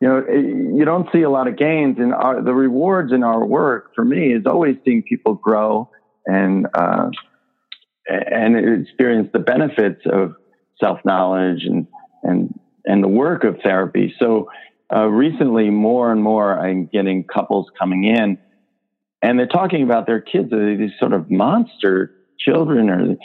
you 0.00 0.08
know, 0.08 0.24
you 0.30 0.84
don't 0.86 1.08
see 1.12 1.22
a 1.22 1.28
lot 1.28 1.46
of 1.46 1.58
gains, 1.58 1.98
and 1.98 2.14
our, 2.14 2.42
the 2.42 2.54
rewards 2.54 3.12
in 3.12 3.22
our 3.22 3.44
work 3.44 3.94
for 3.94 4.02
me 4.02 4.32
is 4.32 4.46
always 4.46 4.76
seeing 4.82 5.02
people 5.02 5.34
grow 5.34 5.90
and 6.26 6.66
uh, 6.72 7.10
and 8.08 8.82
experience 8.82 9.28
the 9.32 9.40
benefits 9.40 10.00
of 10.06 10.36
self 10.78 11.00
knowledge 11.04 11.64
and 11.64 11.86
and 12.22 12.58
and 12.84 13.02
the 13.02 13.08
work 13.08 13.44
of 13.44 13.58
therapy. 13.62 14.14
So 14.18 14.50
uh, 14.94 15.06
recently, 15.06 15.70
more 15.70 16.10
and 16.10 16.22
more, 16.22 16.58
I'm 16.58 16.86
getting 16.86 17.24
couples 17.24 17.66
coming 17.78 18.04
in, 18.04 18.38
and 19.22 19.38
they're 19.38 19.46
talking 19.46 19.82
about 19.82 20.06
their 20.06 20.20
kids, 20.20 20.52
are 20.52 20.76
these 20.76 20.90
sort 20.98 21.12
of 21.12 21.30
monster 21.30 22.12
children, 22.38 22.90
or 22.90 23.16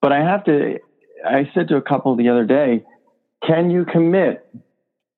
but 0.00 0.12
I 0.12 0.20
have 0.20 0.44
to. 0.44 0.78
I 1.24 1.50
said 1.54 1.68
to 1.68 1.76
a 1.76 1.82
couple 1.82 2.16
the 2.16 2.28
other 2.28 2.44
day, 2.44 2.84
"Can 3.46 3.70
you 3.70 3.84
commit 3.84 4.48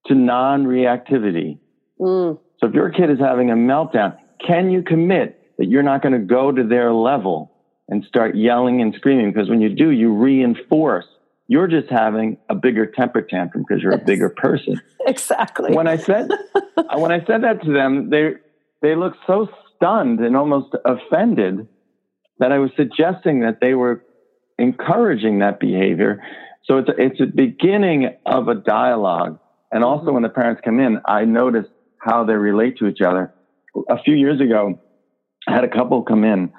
to 0.07 0.15
non-reactivity?" 0.15 1.59
mm, 2.01 2.39
So 2.61 2.67
if 2.67 2.75
your 2.75 2.91
kid 2.91 3.11
is 3.11 3.19
having 3.19 3.51
a 3.51 3.55
meltdown, 3.55 4.17
can 4.45 4.71
you 4.71 4.83
commit 4.83 5.41
that 5.59 5.67
you're 5.67 5.83
not 5.83 6.03
going 6.03 6.13
to 6.13 6.27
go 6.27 6.51
to 6.51 6.65
their 6.65 6.93
level 6.93 7.53
and 7.89 8.05
start 8.05 8.37
yelling 8.37 8.81
and 8.81 8.95
screaming? 8.95 9.33
Because 9.33 9.49
when 9.49 9.61
you 9.61 9.69
do, 9.69 9.91
you 9.91 10.13
reinforce. 10.15 11.07
You're 11.49 11.67
just 11.67 11.91
having 11.91 12.37
a 12.51 12.55
bigger 12.55 12.87
temper 12.87 13.23
tantrum 13.23 13.65
because 13.67 13.83
you're 13.83 13.95
a 13.95 14.05
bigger 14.05 14.29
person. 14.29 14.81
exactly 15.07 15.75
When 15.75 15.89
I 15.89 15.97
said 15.97 16.29
when 16.95 17.11
I 17.11 17.25
said 17.25 17.43
that 17.43 17.63
to 17.65 17.73
them, 17.73 18.11
they 18.11 18.35
they 18.83 18.95
looked 18.95 19.19
so 19.27 19.49
stunned 19.75 20.21
and 20.21 20.37
almost 20.37 20.75
offended 20.85 21.67
that 22.39 22.53
I 22.53 22.59
was 22.59 22.71
suggesting 22.77 23.41
that 23.41 23.59
they 23.61 23.75
were 23.75 24.05
encouraging 24.59 25.39
that 25.39 25.59
behavior. 25.59 26.23
So 26.65 26.79
it's 26.79 26.89
a, 26.89 26.93
it's 26.99 27.21
a 27.21 27.27
beginning 27.27 28.11
of 28.27 28.49
a 28.49 28.55
dialogue. 28.55 29.39
And 29.73 29.83
also 29.83 30.07
mm-hmm. 30.07 30.15
when 30.15 30.23
the 30.23 30.29
parents 30.29 30.61
come 30.65 30.81
in, 30.81 31.01
I 31.07 31.25
notice 31.25 31.67
how 31.99 32.25
they 32.25 32.35
relate 32.35 32.79
to 32.79 32.87
each 32.87 33.01
other. 33.01 33.33
a 33.89 34.01
few 34.03 34.15
years 34.15 34.41
ago, 34.41 34.79
I 35.47 35.55
had 35.55 35.65
a 35.65 35.69
couple 35.69 36.03
come 36.03 36.25
in, 36.25 36.53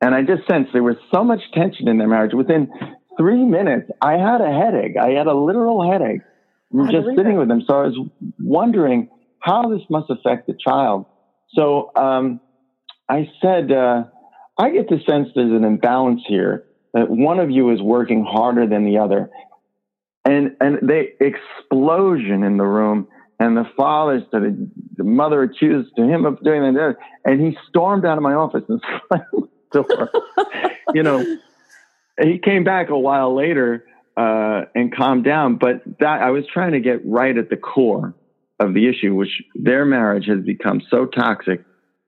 and 0.00 0.14
I 0.14 0.22
just 0.22 0.48
sensed 0.50 0.72
there 0.72 0.82
was 0.82 0.96
so 1.14 1.22
much 1.22 1.40
tension 1.54 1.88
in 1.88 1.98
their 1.98 2.08
marriage. 2.08 2.34
Within 2.34 2.68
three 3.18 3.44
minutes, 3.44 3.90
I 4.00 4.12
had 4.12 4.40
a 4.40 4.52
headache. 4.52 4.96
I 5.00 5.10
had 5.10 5.26
a 5.26 5.34
literal 5.34 5.90
headache 5.90 6.22
from 6.70 6.90
just 6.90 7.08
sitting 7.16 7.36
with 7.36 7.48
them. 7.48 7.62
So 7.66 7.74
I 7.74 7.86
was 7.86 8.08
wondering 8.38 9.08
how 9.40 9.68
this 9.68 9.82
must 9.90 10.10
affect 10.10 10.46
the 10.46 10.54
child. 10.54 11.06
So 11.54 11.90
um, 11.96 12.40
I 13.08 13.28
said, 13.42 13.70
uh, 13.70 14.04
I 14.58 14.70
get 14.70 14.88
the 14.88 15.00
sense 15.08 15.28
there's 15.34 15.52
an 15.52 15.64
imbalance 15.64 16.22
here 16.26 16.64
that 16.94 17.10
one 17.10 17.40
of 17.40 17.50
you 17.50 17.72
is 17.72 17.80
working 17.80 18.24
harder 18.24 18.66
than 18.66 18.84
the 18.84 18.98
other. 18.98 19.30
And, 20.24 20.56
and 20.60 20.78
the 20.82 21.04
explosion 21.20 22.44
in 22.44 22.56
the 22.56 22.64
room 22.64 23.08
and 23.38 23.56
the 23.56 23.66
father 23.76 24.24
started, 24.28 24.70
the 24.96 25.04
mother 25.04 25.42
accused 25.42 25.90
him 25.96 26.24
of 26.24 26.42
doing 26.44 26.74
that. 26.74 26.96
And 27.24 27.40
he 27.40 27.56
stormed 27.68 28.04
out 28.04 28.16
of 28.16 28.22
my 28.22 28.34
office 28.34 28.62
and 28.68 28.80
slammed 29.08 29.48
the 29.72 29.82
door. 29.82 30.10
you 30.94 31.02
know, 31.02 31.24
he 32.20 32.38
came 32.38 32.64
back 32.64 32.90
a 32.90 32.98
while 32.98 33.34
later 33.34 33.84
uh, 34.16 34.62
and 34.74 34.94
calmed 34.94 35.24
down. 35.24 35.56
But 35.56 35.82
that 36.00 36.22
I 36.22 36.30
was 36.30 36.44
trying 36.52 36.72
to 36.72 36.80
get 36.80 37.00
right 37.04 37.36
at 37.36 37.50
the 37.50 37.56
core 37.56 38.14
of 38.60 38.74
the 38.74 38.88
issue, 38.88 39.14
which 39.14 39.42
their 39.54 39.84
marriage 39.84 40.26
has 40.26 40.44
become 40.44 40.80
so 40.90 41.06
toxic, 41.06 41.64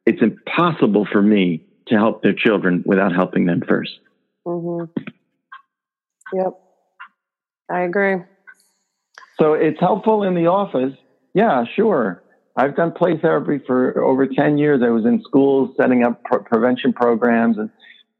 it's 0.07 0.23
impossible 0.23 1.07
for 1.11 1.23
me 1.23 1.65
to 1.89 1.97
help 1.97 2.23
their 2.23 2.35
children 2.35 2.83
without 2.87 3.13
helping 3.13 3.47
them 3.47 3.61
1st 3.61 3.89
mm-hmm. 4.47 5.01
Yep, 6.33 6.61
I 7.71 7.81
agree. 7.83 8.17
So 9.39 9.53
it's 9.55 9.79
helpful 9.79 10.23
in 10.23 10.35
the 10.35 10.47
office. 10.47 10.95
Yeah, 11.35 11.65
sure. 11.77 12.23
I've 12.57 12.77
done 12.77 12.93
play 12.93 13.19
therapy 13.19 13.63
for 13.67 14.03
over 14.03 14.27
10 14.27 14.59
years. 14.59 14.81
I 14.85 14.91
was 14.91 15.05
in 15.05 15.23
schools 15.23 15.75
setting 15.77 16.05
up 16.05 16.23
prevention 16.25 16.93
programs, 16.93 17.59
and 17.59 17.71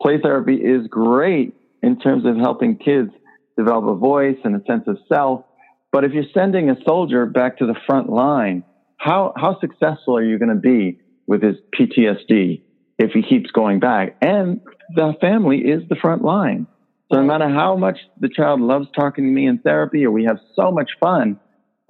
play 0.03 0.21
therapy 0.21 0.57
is 0.57 0.87
great 0.89 1.55
in 1.85 1.99
terms 1.99 2.25
of 2.25 2.37
helping 2.37 2.79
kids 2.79 3.11
develop 3.59 3.85
a 3.85 3.95
voice 3.95 4.39
and 4.43 4.57
a 4.57 4.65
sense 4.65 4.85
of 4.87 4.99
self. 5.09 5.45
But 5.93 6.05
if 6.05 6.13
you're 6.13 6.25
sending 6.33 6.71
a 6.71 6.77
soldier 6.85 7.27
back 7.27 7.59
to 7.59 7.67
the 7.67 7.77
front 7.87 8.09
line, 8.09 8.65
how, 8.97 9.35
how 9.37 9.61
successful 9.61 10.17
are 10.17 10.25
you 10.25 10.39
going 10.39 10.49
to 10.49 10.61
be 10.61 10.99
with 11.27 11.43
his 11.43 11.57
PTSD 11.79 12.63
if 12.99 13.11
he 13.13 13.23
keeps 13.23 13.51
going 13.51 13.81
back? 13.81 14.17
And 14.23 14.61
the 14.95 15.13
family 15.21 15.59
is 15.59 15.83
the 15.89 15.97
front 15.97 16.23
line. 16.23 16.67
So 17.13 17.21
no 17.21 17.27
matter 17.27 17.49
how 17.49 17.77
much 17.77 17.99
the 18.19 18.31
child 18.31 18.61
loves 18.61 18.89
talking 18.97 19.25
to 19.25 19.31
me 19.31 19.47
in 19.47 19.59
therapy 19.59 20.07
or 20.07 20.11
we 20.11 20.25
have 20.25 20.39
so 20.57 20.71
much 20.71 20.91
fun, 21.01 21.39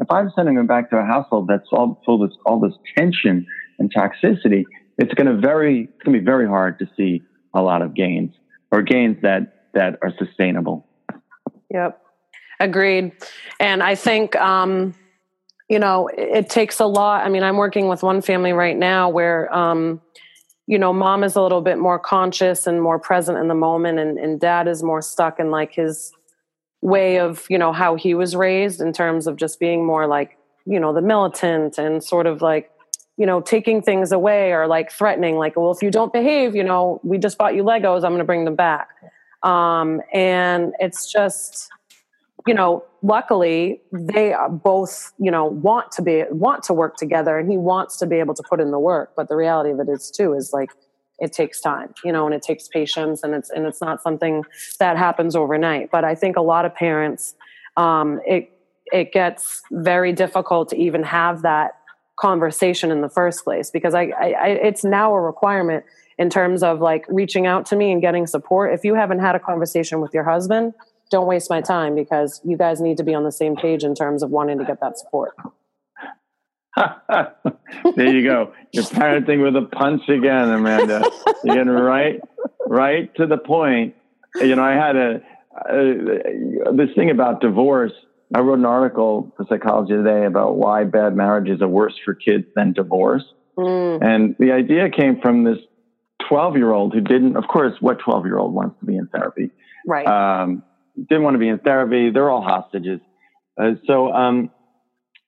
if 0.01 0.11
I'm 0.11 0.33
sending 0.35 0.57
them 0.57 0.67
back 0.67 0.91
to 0.91 0.97
a 0.97 1.05
household 1.05 1.49
that's 1.49 1.69
all 1.71 2.03
full 2.05 2.25
of 2.25 2.33
all 2.45 2.59
this 2.59 2.75
tension 2.99 3.47
and 3.79 3.95
toxicity, 3.95 4.65
it's 4.99 5.15
going 5.15 5.29
to 5.29 5.41
very, 5.41 5.85
it's 5.85 6.03
going 6.03 6.15
to 6.15 6.21
be 6.21 6.25
very 6.25 6.49
hard 6.49 6.81
to 6.81 6.87
see 6.97 7.23
a 7.55 7.63
lot 7.63 7.81
of 7.81 7.95
gains 7.95 8.35
or 8.73 8.83
gains 8.83 9.19
that, 9.23 9.54
that 9.75 9.99
are 10.03 10.13
sustainable. 10.19 10.87
Yep. 11.71 12.01
Agreed. 12.61 13.13
And 13.61 13.83
I 13.83 13.95
think, 13.95 14.37
um, 14.37 14.95
you 15.69 15.79
know, 15.79 16.09
it, 16.09 16.51
takes 16.51 16.79
a 16.81 16.87
lot. 16.87 17.25
I 17.25 17.29
mean, 17.29 17.43
I'm 17.43 17.57
working 17.57 17.89
with 17.89 18.03
one 18.03 18.21
family 18.21 18.53
right 18.53 18.77
now 18.77 19.09
where, 19.09 19.53
um, 19.55 20.01
you 20.67 20.79
know, 20.79 20.93
mom 20.93 21.25
is 21.25 21.37
a 21.37 21.43
little 21.43 21.61
bit 21.61 21.79
more 21.79 21.99
conscious 21.99 22.67
and 22.67 22.81
more 22.81 22.99
present 22.99 23.39
in 23.39 23.49
the 23.49 23.55
moment, 23.55 23.99
and, 23.99 24.19
and 24.19 24.41
dad 24.41 24.67
is 24.69 24.83
more 24.83 25.03
stuck 25.03 25.39
in 25.39 25.51
like 25.51 25.75
his 25.75 26.13
way 26.81 27.19
of, 27.19 27.45
you 27.51 27.59
know, 27.59 27.73
how 27.73 27.97
he 27.97 28.15
was 28.15 28.37
raised 28.37 28.81
in 28.81 28.93
terms 28.93 29.27
of 29.27 29.37
just 29.37 29.59
being 29.59 29.85
more 29.85 30.07
like, 30.07 30.39
you 30.65 30.79
know, 30.81 30.93
the 30.93 31.03
militant 31.03 31.77
and 31.77 32.03
sort 32.03 32.27
of 32.27 32.41
like, 32.41 32.71
you 33.17 33.27
know, 33.27 33.41
taking 33.41 33.83
things 33.83 34.13
away 34.13 34.53
or 34.53 34.67
like 34.67 34.91
threatening, 34.91 35.37
like, 35.37 35.57
well, 35.57 35.71
if 35.71 35.83
you 35.83 35.91
don't 35.91 36.13
behave, 36.13 36.55
you 36.55 36.65
know, 36.65 37.01
we 37.03 37.19
just 37.19 37.39
bought 37.39 37.55
you 37.55 37.63
Legos, 37.63 38.05
I'm 38.05 38.11
going 38.11 38.19
to 38.19 38.25
bring 38.25 38.45
them 38.45 38.57
back. 38.57 38.89
Um, 39.45 40.01
and 40.13 40.73
it's 40.81 41.11
just, 41.13 41.69
you 42.47 42.55
know, 42.55 42.83
luckily 43.03 43.81
they 43.93 44.35
both, 44.51 45.13
you 45.19 45.31
know, 45.31 45.45
want 45.45 45.93
to 45.93 46.03
be, 46.03 46.25
want 46.31 46.63
to 46.65 46.73
work 46.73 46.97
together 46.97 47.39
and 47.39 47.51
he 47.51 47.59
wants 47.59 47.99
to 47.99 48.07
be 48.07 48.17
able 48.17 48.35
to 48.35 48.43
put 48.49 48.61
in 48.61 48.71
the 48.71 48.79
work. 48.79 49.13
But 49.15 49.29
the 49.29 49.37
reality 49.37 49.71
of 49.71 49.81
it 49.81 49.89
is 49.89 50.11
too, 50.11 50.33
is 50.33 50.51
like, 50.53 50.71
it 51.21 51.33
takes 51.33 51.61
time, 51.61 51.95
you 52.05 52.11
know, 52.11 52.27
and 52.27 52.35
it 52.35 52.43
takes 52.43 52.67
patience 52.67 53.23
and 53.23 53.35
it's, 53.35 53.51
and 53.51 53.67
it's 53.67 53.81
not 53.81 54.03
something 54.03 54.45
that 54.81 54.97
happens 54.97 55.37
overnight. 55.37 55.91
But 55.93 56.05
I 56.05 56.15
think 56.15 56.37
a 56.37 56.43
lot 56.43 56.65
of 56.65 56.75
parents, 56.75 57.35
um, 57.77 58.21
it, 58.27 58.51
it 58.93 59.13
gets 59.13 59.63
very 59.71 60.13
difficult 60.13 60.71
to 60.71 60.77
even 60.77 61.03
have 61.03 61.43
that 61.43 61.73
conversation 62.17 62.91
in 62.91 63.01
the 63.01 63.09
first 63.09 63.45
place 63.45 63.71
because 63.71 63.95
I, 63.95 64.13
I, 64.19 64.49
it's 64.49 64.85
now 64.85 65.15
a 65.15 65.21
requirement 65.21 65.85
in 66.19 66.31
terms 66.31 66.63
of 66.63 66.81
like 66.81 67.05
reaching 67.09 67.47
out 67.47 67.67
to 67.67 67.77
me 67.77 67.91
and 67.93 68.01
getting 68.01 68.27
support. 68.27 68.73
If 68.73 68.85
you 68.85 68.95
haven't 68.95 69.19
had 69.19 69.35
a 69.35 69.41
conversation 69.41 70.01
with 70.01 70.15
your 70.15 70.25
husband, 70.25 70.75
don't 71.11 71.27
waste 71.27 71.51
my 71.51 71.61
time 71.61 71.95
because 71.95 72.41
you 72.45 72.57
guys 72.57 72.81
need 72.81 72.97
to 72.99 73.05
be 73.05 73.15
on 73.15 73.25
the 73.25 73.33
same 73.33 73.57
page 73.57 73.85
in 73.85 73.95
terms 73.95 74.23
of 74.23 74.31
wanting 74.31 74.59
to 74.59 74.65
get 74.65 74.81
that 74.81 74.99
support. 74.99 75.35
there 77.97 78.13
you 78.13 78.25
go. 78.25 78.53
You're 78.73 78.85
parenting 78.85 79.43
with 79.43 79.57
a 79.57 79.67
punch 79.67 80.09
again, 80.09 80.49
Amanda. 80.51 81.09
You're 81.45 81.57
getting 81.57 81.73
right, 81.73 82.21
right 82.67 83.15
to 83.17 83.27
the 83.27 83.39
point. 83.39 83.95
You 84.37 84.57
know, 84.57 84.65
I 84.65 84.73
had 84.73 84.97
a, 84.97 85.21
a 85.71 86.73
this 86.75 86.91
thing 86.97 87.11
about 87.11 87.41
divorce. 87.41 87.93
I 88.35 88.41
wrote 88.41 88.59
an 88.59 88.65
article 88.65 89.33
for 89.37 89.47
Psychology 89.49 89.93
Today 89.93 90.25
about 90.25 90.57
why 90.57 90.83
bad 90.83 91.15
marriages 91.15 91.63
are 91.63 91.69
worse 91.69 91.95
for 92.05 92.15
kids 92.15 92.47
than 92.57 92.73
divorce. 92.73 93.23
Mm. 93.57 94.03
And 94.03 94.37
the 94.41 94.51
idea 94.51 94.91
came 94.91 95.21
from 95.21 95.45
this 95.45 95.59
12 96.29 96.57
year 96.57 96.73
old 96.73 96.93
who 96.93 97.01
didn't, 97.01 97.37
of 97.37 97.45
course, 97.49 97.75
what 97.81 97.99
12 97.99 98.27
year 98.27 98.39
old 98.39 98.55
wants 98.55 98.79
to 98.81 98.87
be 98.87 98.97
in 98.97 99.07
therapy? 99.09 99.51
Right. 99.87 100.07
Um, 100.07 100.63
didn't 100.97 101.25
want 101.25 101.35
to 101.35 101.39
be 101.39 101.49
in 101.49 101.59
therapy. 101.59 102.11
They're 102.11 102.31
all 102.31 102.43
hostages. 102.43 103.01
Uh, 103.61 103.73
so 103.87 104.13
um, 104.13 104.51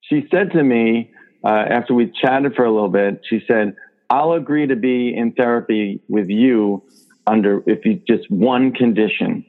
she 0.03 0.27
said 0.31 0.53
to 0.53 0.63
me, 0.63 1.11
uh, 1.45 1.49
after 1.49 1.95
we 1.95 2.13
chatted 2.21 2.55
for 2.55 2.65
a 2.65 2.73
little 2.73 2.89
bit, 2.89 3.21
she 3.29 3.41
said, 3.47 3.75
I'll 4.09 4.33
agree 4.33 4.67
to 4.69 4.77
be 4.77 5.15
in 5.17 5.33
therapy 5.33 6.01
with 6.09 6.29
you 6.29 6.83
under 7.27 7.63
if 7.67 7.85
you 7.85 8.01
just 8.07 8.31
one 8.31 8.73
condition. 8.73 9.45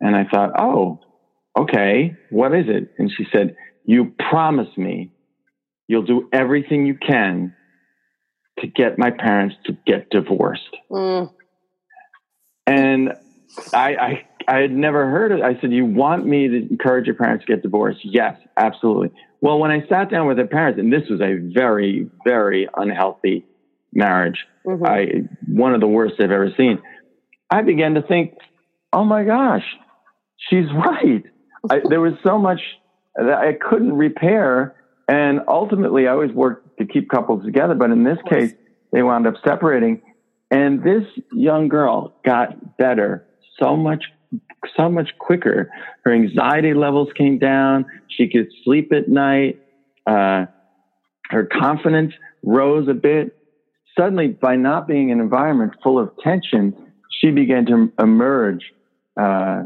And 0.00 0.16
I 0.16 0.24
thought, 0.24 0.52
oh, 0.58 1.00
okay, 1.56 2.16
what 2.30 2.54
is 2.54 2.64
it? 2.68 2.92
And 2.98 3.10
she 3.14 3.26
said, 3.32 3.56
You 3.84 4.12
promise 4.30 4.74
me 4.76 5.12
you'll 5.86 6.02
do 6.02 6.28
everything 6.32 6.86
you 6.86 6.94
can 6.94 7.54
to 8.60 8.66
get 8.66 8.98
my 8.98 9.10
parents 9.10 9.56
to 9.66 9.76
get 9.86 10.10
divorced. 10.10 10.76
Mm. 10.90 11.32
And 12.66 13.12
I, 13.72 13.94
I, 13.94 14.26
I 14.48 14.58
had 14.58 14.72
never 14.72 15.10
heard 15.10 15.32
it. 15.32 15.42
I 15.42 15.60
said, 15.60 15.72
"You 15.72 15.84
want 15.84 16.26
me 16.26 16.48
to 16.48 16.68
encourage 16.70 17.06
your 17.06 17.16
parents 17.16 17.44
to 17.44 17.52
get 17.52 17.62
divorced?" 17.62 18.00
Yes, 18.04 18.36
absolutely. 18.56 19.10
Well, 19.40 19.58
when 19.58 19.70
I 19.70 19.86
sat 19.88 20.10
down 20.10 20.26
with 20.26 20.36
their 20.36 20.46
parents, 20.46 20.78
and 20.78 20.92
this 20.92 21.08
was 21.10 21.20
a 21.20 21.36
very, 21.52 22.08
very 22.24 22.68
unhealthy 22.76 23.44
marriage, 23.92 24.38
mm-hmm. 24.66 24.84
I 24.84 25.28
one 25.46 25.74
of 25.74 25.80
the 25.80 25.88
worst 25.88 26.14
I've 26.20 26.30
ever 26.30 26.50
seen. 26.56 26.80
I 27.50 27.62
began 27.62 27.94
to 27.94 28.02
think, 28.02 28.34
"Oh 28.92 29.04
my 29.04 29.24
gosh, 29.24 29.64
she's 30.48 30.66
right." 30.74 31.24
I, 31.70 31.80
there 31.88 32.00
was 32.00 32.14
so 32.24 32.38
much 32.38 32.60
that 33.14 33.38
I 33.38 33.52
couldn't 33.52 33.92
repair, 33.92 34.74
and 35.08 35.40
ultimately, 35.48 36.06
I 36.06 36.12
always 36.12 36.32
work 36.32 36.76
to 36.76 36.86
keep 36.86 37.08
couples 37.08 37.44
together. 37.44 37.74
But 37.74 37.90
in 37.90 38.04
this 38.04 38.18
case, 38.28 38.52
they 38.92 39.02
wound 39.02 39.26
up 39.26 39.34
separating, 39.44 40.02
and 40.50 40.82
this 40.82 41.04
young 41.32 41.68
girl 41.68 42.14
got 42.24 42.76
better 42.76 43.26
so 43.58 43.76
much 43.76 44.04
so 44.76 44.88
much 44.88 45.10
quicker. 45.18 45.70
Her 46.04 46.12
anxiety 46.12 46.74
levels 46.74 47.08
came 47.16 47.38
down. 47.38 47.84
She 48.08 48.28
could 48.28 48.48
sleep 48.64 48.92
at 48.92 49.08
night. 49.08 49.60
Uh, 50.06 50.46
her 51.30 51.44
confidence 51.44 52.12
rose 52.42 52.88
a 52.88 52.94
bit. 52.94 53.36
Suddenly, 53.98 54.28
by 54.28 54.56
not 54.56 54.86
being 54.86 55.10
in 55.10 55.18
an 55.18 55.24
environment 55.24 55.72
full 55.82 55.98
of 55.98 56.10
tension, 56.22 56.92
she 57.20 57.30
began 57.30 57.66
to 57.66 57.92
emerge 57.98 58.64
uh, 59.20 59.64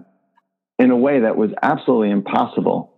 in 0.79 0.90
a 0.90 0.96
way 0.96 1.20
that 1.20 1.37
was 1.37 1.51
absolutely 1.62 2.11
impossible. 2.11 2.92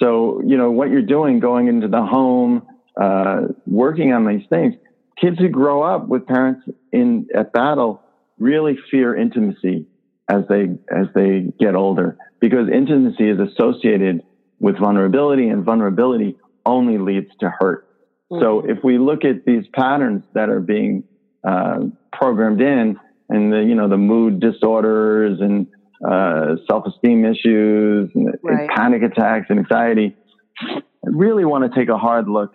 So, 0.00 0.40
you 0.44 0.56
know, 0.56 0.70
what 0.70 0.90
you're 0.90 1.02
doing, 1.02 1.40
going 1.40 1.68
into 1.68 1.88
the 1.88 2.02
home, 2.02 2.66
uh, 3.00 3.42
working 3.66 4.12
on 4.12 4.26
these 4.26 4.46
things, 4.48 4.74
kids 5.20 5.38
who 5.38 5.48
grow 5.48 5.82
up 5.82 6.08
with 6.08 6.26
parents 6.26 6.62
in 6.92 7.26
at 7.34 7.52
battle 7.52 8.02
really 8.38 8.76
fear 8.90 9.14
intimacy 9.14 9.86
as 10.28 10.44
they 10.48 10.68
as 10.90 11.06
they 11.14 11.52
get 11.58 11.74
older 11.74 12.16
because 12.40 12.68
intimacy 12.72 13.28
is 13.28 13.38
associated 13.38 14.22
with 14.58 14.78
vulnerability 14.78 15.48
and 15.48 15.64
vulnerability 15.64 16.36
only 16.64 16.98
leads 16.98 17.30
to 17.40 17.50
hurt. 17.58 17.86
Mm-hmm. 18.30 18.42
So 18.42 18.60
if 18.60 18.82
we 18.82 18.98
look 18.98 19.24
at 19.24 19.44
these 19.44 19.64
patterns 19.74 20.24
that 20.34 20.48
are 20.48 20.60
being 20.60 21.04
uh, 21.44 21.80
programmed 22.12 22.60
in 22.60 22.98
and 23.28 23.52
the 23.52 23.58
you 23.58 23.74
know 23.74 23.88
the 23.88 23.98
mood 23.98 24.40
disorders 24.40 25.40
and 25.40 25.66
uh, 26.06 26.56
self-esteem 26.68 27.24
issues 27.24 28.10
and, 28.14 28.34
right. 28.42 28.68
panic 28.70 29.02
attacks 29.02 29.46
and 29.50 29.58
anxiety, 29.58 30.16
I 30.60 30.80
really 31.04 31.44
want 31.44 31.70
to 31.70 31.78
take 31.78 31.88
a 31.88 31.98
hard 31.98 32.28
look 32.28 32.54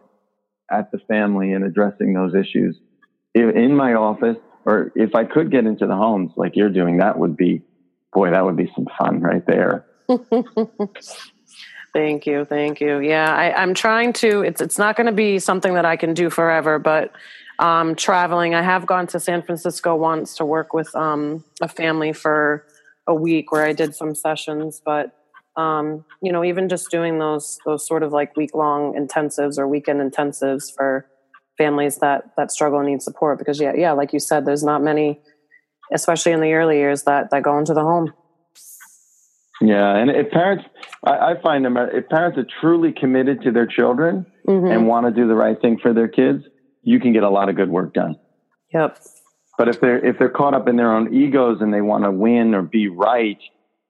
at 0.71 0.91
the 0.91 0.99
family 1.07 1.51
and 1.51 1.63
addressing 1.63 2.13
those 2.13 2.33
issues 2.33 2.79
in 3.35 3.75
my 3.75 3.93
office, 3.93 4.37
or 4.65 4.91
if 4.95 5.13
I 5.13 5.25
could 5.25 5.51
get 5.51 5.65
into 5.65 5.85
the 5.87 5.95
homes 5.95 6.31
like 6.37 6.55
you're 6.55 6.69
doing, 6.69 6.97
that 6.97 7.19
would 7.19 7.35
be, 7.35 7.61
boy, 8.13 8.31
that 8.31 8.45
would 8.45 8.55
be 8.55 8.71
some 8.75 8.87
fun 8.97 9.21
right 9.21 9.45
there. 9.45 9.85
thank 11.93 12.25
you, 12.25 12.45
thank 12.45 12.79
you. 12.79 12.99
Yeah, 12.99 13.33
I, 13.33 13.61
am 13.61 13.73
trying 13.73 14.13
to. 14.13 14.41
It's 14.41 14.61
it's 14.61 14.77
not 14.77 14.95
going 14.95 15.07
to 15.07 15.13
be 15.13 15.39
something 15.39 15.73
that 15.73 15.85
I 15.85 15.97
can 15.97 16.13
do 16.13 16.29
forever, 16.29 16.79
but 16.79 17.11
um, 17.59 17.95
traveling. 17.95 18.55
I 18.55 18.61
have 18.61 18.85
gone 18.85 19.07
to 19.07 19.19
San 19.19 19.41
Francisco 19.41 19.95
once 19.95 20.35
to 20.37 20.45
work 20.45 20.73
with 20.73 20.95
um, 20.95 21.43
a 21.61 21.67
family 21.67 22.13
for 22.13 22.65
a 23.07 23.13
week 23.13 23.51
where 23.51 23.65
I 23.65 23.73
did 23.73 23.95
some 23.95 24.15
sessions, 24.15 24.81
but 24.83 25.11
um, 25.57 26.03
you 26.21 26.31
know, 26.31 26.43
even 26.43 26.67
just 26.67 26.91
doing 26.91 27.19
those 27.19 27.59
those 27.65 27.85
sort 27.87 28.03
of 28.03 28.11
like 28.11 28.35
week 28.35 28.53
long 28.53 28.93
intensives 28.93 29.57
or 29.57 29.67
weekend 29.67 29.99
intensives 30.01 30.73
for 30.73 31.07
families 31.57 31.97
that 31.97 32.31
that 32.37 32.51
struggle 32.51 32.79
and 32.79 32.89
need 32.89 33.01
support 33.01 33.39
because 33.39 33.59
yeah 33.59 33.73
yeah 33.75 33.91
like 33.91 34.13
you 34.13 34.19
said 34.19 34.45
there's 34.45 34.63
not 34.63 34.83
many 34.83 35.21
especially 35.93 36.31
in 36.31 36.41
the 36.41 36.53
early 36.53 36.77
years 36.77 37.03
that 37.03 37.29
that 37.31 37.43
go 37.43 37.57
into 37.57 37.73
the 37.73 37.81
home. 37.81 38.13
Yeah 39.61 39.95
and 39.95 40.09
if 40.09 40.31
parents 40.31 40.65
i, 41.05 41.31
I 41.31 41.41
find 41.41 41.63
them 41.63 41.77
if 41.77 42.09
parents 42.09 42.37
are 42.37 42.47
truly 42.59 42.91
committed 42.91 43.41
to 43.43 43.51
their 43.51 43.65
children 43.65 44.25
mm-hmm. 44.47 44.67
and 44.67 44.87
want 44.87 45.05
to 45.05 45.11
do 45.11 45.27
the 45.27 45.35
right 45.35 45.59
thing 45.59 45.79
for 45.81 45.93
their 45.93 46.09
kids 46.09 46.43
you 46.83 46.99
can 46.99 47.13
get 47.13 47.23
a 47.23 47.29
lot 47.29 47.49
of 47.49 47.55
good 47.55 47.69
work 47.69 47.93
done. 47.93 48.17
Yep 48.73 48.99
but 49.57 49.69
if 49.69 49.79
they're 49.79 50.03
if 50.03 50.17
they're 50.17 50.29
caught 50.29 50.53
up 50.53 50.67
in 50.67 50.75
their 50.75 50.91
own 50.91 51.13
egos 51.13 51.57
and 51.61 51.73
they 51.73 51.81
want 51.81 52.03
to 52.03 52.11
win 52.11 52.53
or 52.53 52.61
be 52.61 52.87
right 52.87 53.39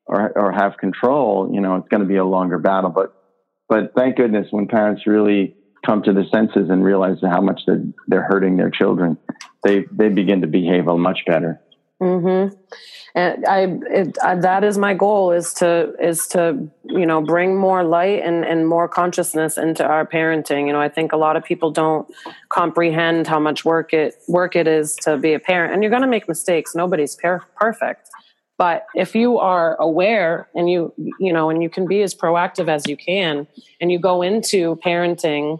or 0.05 0.31
or 0.35 0.51
have 0.51 0.77
control 0.77 1.49
you 1.53 1.61
know 1.61 1.75
it's 1.75 1.87
going 1.89 2.01
to 2.01 2.07
be 2.07 2.17
a 2.17 2.25
longer 2.25 2.57
battle 2.57 2.89
but 2.89 3.09
but 3.67 3.91
thank 3.95 4.15
goodness 4.17 4.47
when 4.51 4.67
parents 4.67 5.03
really 5.07 5.55
come 5.85 6.01
to 6.03 6.13
their 6.13 6.25
senses 6.33 6.69
and 6.69 6.83
realize 6.83 7.17
how 7.21 7.41
much 7.41 7.61
they're, 7.67 7.83
they're 8.07 8.27
hurting 8.29 8.57
their 8.57 8.71
children, 8.71 9.17
they 9.63 9.85
they 9.91 10.09
begin 10.09 10.41
to 10.41 10.47
behave 10.47 10.87
a 10.87 10.97
much 10.97 11.19
better. 11.27 11.59
Mm-hmm. 12.01 12.53
And 13.15 13.45
I, 13.45 13.67
it, 13.89 14.17
I, 14.21 14.35
that 14.35 14.65
is 14.65 14.77
my 14.77 14.93
goal 14.93 15.31
is 15.31 15.53
to 15.55 15.93
is 16.01 16.27
to 16.27 16.69
you 16.83 17.05
know 17.05 17.21
bring 17.21 17.55
more 17.55 17.85
light 17.85 18.21
and 18.21 18.43
and 18.43 18.67
more 18.67 18.89
consciousness 18.89 19.57
into 19.57 19.85
our 19.85 20.05
parenting. 20.05 20.67
You 20.67 20.73
know, 20.73 20.81
I 20.81 20.89
think 20.89 21.13
a 21.13 21.17
lot 21.17 21.37
of 21.37 21.43
people 21.45 21.71
don't 21.71 22.05
comprehend 22.49 23.27
how 23.27 23.39
much 23.39 23.63
work 23.63 23.93
it 23.93 24.15
work 24.27 24.57
it 24.57 24.67
is 24.67 24.97
to 25.03 25.17
be 25.17 25.33
a 25.33 25.39
parent, 25.39 25.73
and 25.73 25.81
you're 25.81 25.89
going 25.89 26.01
to 26.01 26.07
make 26.07 26.27
mistakes. 26.27 26.75
Nobody's 26.75 27.15
per- 27.15 27.45
perfect. 27.55 28.09
But 28.57 28.85
if 28.95 29.15
you 29.15 29.37
are 29.37 29.75
aware 29.81 30.49
and 30.53 30.69
you 30.69 30.93
you 30.97 31.31
know 31.31 31.49
and 31.49 31.63
you 31.63 31.69
can 31.69 31.87
be 31.87 32.01
as 32.01 32.13
proactive 32.13 32.67
as 32.67 32.85
you 32.87 32.97
can 32.97 33.47
and 33.79 33.89
you 33.89 33.99
go 33.99 34.21
into 34.21 34.75
parenting 34.77 35.59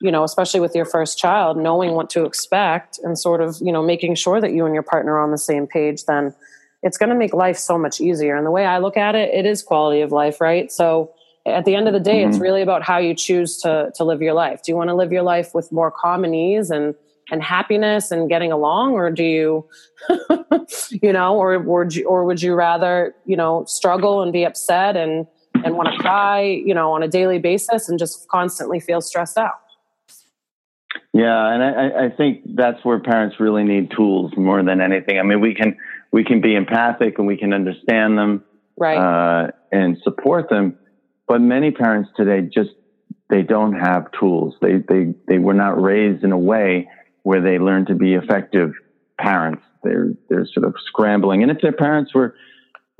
you 0.00 0.10
know, 0.10 0.22
especially 0.22 0.60
with 0.60 0.74
your 0.74 0.84
first 0.84 1.18
child, 1.18 1.56
knowing 1.56 1.92
what 1.92 2.08
to 2.10 2.24
expect 2.24 2.98
and 3.02 3.18
sort 3.18 3.40
of, 3.40 3.56
you 3.60 3.72
know, 3.72 3.82
making 3.82 4.14
sure 4.14 4.40
that 4.40 4.52
you 4.52 4.64
and 4.64 4.74
your 4.74 4.82
partner 4.82 5.14
are 5.14 5.20
on 5.20 5.32
the 5.32 5.38
same 5.38 5.66
page, 5.66 6.04
then 6.04 6.34
it's 6.82 6.96
going 6.96 7.10
to 7.10 7.16
make 7.16 7.34
life 7.34 7.58
so 7.58 7.76
much 7.76 8.00
easier. 8.00 8.36
And 8.36 8.46
the 8.46 8.50
way 8.50 8.64
I 8.64 8.78
look 8.78 8.96
at 8.96 9.14
it, 9.14 9.34
it 9.34 9.44
is 9.44 9.62
quality 9.62 10.00
of 10.00 10.12
life, 10.12 10.40
right? 10.40 10.70
So 10.70 11.12
at 11.46 11.64
the 11.64 11.74
end 11.74 11.88
of 11.88 11.94
the 11.94 12.00
day, 12.00 12.20
mm-hmm. 12.20 12.30
it's 12.30 12.38
really 12.38 12.62
about 12.62 12.82
how 12.82 12.98
you 12.98 13.14
choose 13.14 13.58
to 13.62 13.90
to 13.96 14.04
live 14.04 14.22
your 14.22 14.34
life. 14.34 14.62
Do 14.62 14.72
you 14.72 14.76
want 14.76 14.88
to 14.88 14.94
live 14.94 15.12
your 15.12 15.22
life 15.22 15.54
with 15.54 15.72
more 15.72 15.90
calm 15.90 16.24
and 16.24 16.34
ease 16.34 16.70
and 16.70 16.94
and 17.30 17.42
happiness 17.42 18.10
and 18.10 18.28
getting 18.28 18.52
along, 18.52 18.92
or 18.92 19.10
do 19.10 19.22
you, 19.22 19.68
you 20.90 21.12
know, 21.12 21.36
or 21.36 21.62
or 21.64 21.88
or 22.06 22.24
would 22.24 22.42
you 22.42 22.54
rather, 22.54 23.14
you 23.26 23.36
know, 23.36 23.64
struggle 23.66 24.22
and 24.22 24.32
be 24.32 24.44
upset 24.44 24.96
and 24.96 25.26
and 25.64 25.76
want 25.76 25.88
to 25.92 25.98
cry, 25.98 26.40
you 26.40 26.74
know, 26.74 26.92
on 26.92 27.02
a 27.02 27.08
daily 27.08 27.38
basis 27.38 27.88
and 27.88 27.98
just 27.98 28.28
constantly 28.28 28.78
feel 28.78 29.00
stressed 29.00 29.36
out? 29.36 29.54
Yeah, 31.18 31.52
and 31.52 31.62
I, 31.64 32.04
I 32.04 32.08
think 32.10 32.42
that's 32.54 32.84
where 32.84 33.00
parents 33.00 33.40
really 33.40 33.64
need 33.64 33.90
tools 33.90 34.30
more 34.36 34.62
than 34.62 34.80
anything. 34.80 35.18
I 35.18 35.24
mean, 35.24 35.40
we 35.40 35.52
can 35.52 35.76
we 36.12 36.22
can 36.22 36.40
be 36.40 36.54
empathic 36.54 37.18
and 37.18 37.26
we 37.26 37.36
can 37.36 37.52
understand 37.52 38.16
them, 38.16 38.44
right, 38.76 38.96
uh, 38.96 39.50
and 39.72 39.98
support 40.04 40.48
them. 40.48 40.78
But 41.26 41.40
many 41.40 41.72
parents 41.72 42.10
today 42.16 42.42
just 42.42 42.70
they 43.28 43.42
don't 43.42 43.72
have 43.72 44.12
tools. 44.12 44.54
They 44.62 44.76
they 44.88 45.12
they 45.26 45.38
were 45.38 45.54
not 45.54 45.82
raised 45.82 46.22
in 46.22 46.30
a 46.30 46.38
way 46.38 46.88
where 47.24 47.40
they 47.40 47.58
learn 47.58 47.86
to 47.86 47.96
be 47.96 48.14
effective 48.14 48.74
parents. 49.18 49.64
They're 49.82 50.12
they're 50.28 50.46
sort 50.46 50.66
of 50.66 50.76
scrambling, 50.86 51.42
and 51.42 51.50
if 51.50 51.60
their 51.60 51.72
parents 51.72 52.14
were 52.14 52.36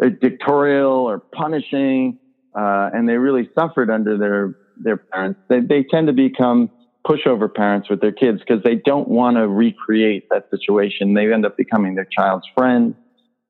dictatorial 0.01 1.09
or 1.09 1.21
punishing, 1.21 2.19
uh, 2.53 2.91
and 2.93 3.09
they 3.09 3.17
really 3.17 3.49
suffered 3.57 3.91
under 3.91 4.19
their 4.19 4.57
their 4.77 4.97
parents, 4.97 5.39
they 5.49 5.61
they 5.61 5.85
tend 5.85 6.09
to 6.09 6.13
become 6.13 6.71
pushover 7.09 7.53
parents 7.53 7.89
with 7.89 8.01
their 8.01 8.13
kids 8.13 8.41
because 8.41 8.63
they 8.63 8.75
don't 8.75 9.09
want 9.09 9.37
to 9.37 9.49
recreate 9.49 10.29
that 10.31 10.51
situation. 10.51 11.15
They 11.15 11.33
end 11.33 11.47
up 11.47 11.57
becoming 11.57 11.95
their 11.95 12.07
child's 12.07 12.47
friend. 12.55 12.95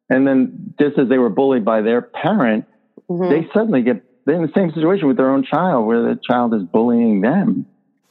And 0.08 0.26
then 0.26 0.74
just 0.80 0.98
as 0.98 1.08
they 1.08 1.18
were 1.18 1.28
bullied 1.28 1.64
by 1.64 1.82
their 1.82 2.00
parent, 2.00 2.66
mm-hmm. 3.10 3.30
they 3.30 3.48
suddenly 3.52 3.82
get 3.82 4.04
they're 4.24 4.36
in 4.36 4.42
the 4.42 4.52
same 4.54 4.70
situation 4.72 5.08
with 5.08 5.16
their 5.16 5.30
own 5.30 5.42
child 5.42 5.86
where 5.86 6.02
the 6.02 6.20
child 6.28 6.52
is 6.52 6.62
bullying 6.62 7.22
them. 7.22 7.64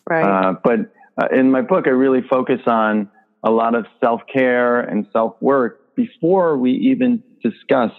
Right. 0.09 0.23
Uh, 0.23 0.55
but 0.63 0.91
uh, 1.21 1.27
in 1.31 1.51
my 1.51 1.61
book, 1.61 1.85
I 1.85 1.91
really 1.91 2.21
focus 2.27 2.61
on 2.65 3.09
a 3.43 3.51
lot 3.51 3.75
of 3.75 3.85
self 4.01 4.21
care 4.31 4.79
and 4.79 5.05
self 5.13 5.35
work 5.41 5.95
before 5.95 6.57
we 6.57 6.71
even 6.71 7.23
discuss 7.43 7.91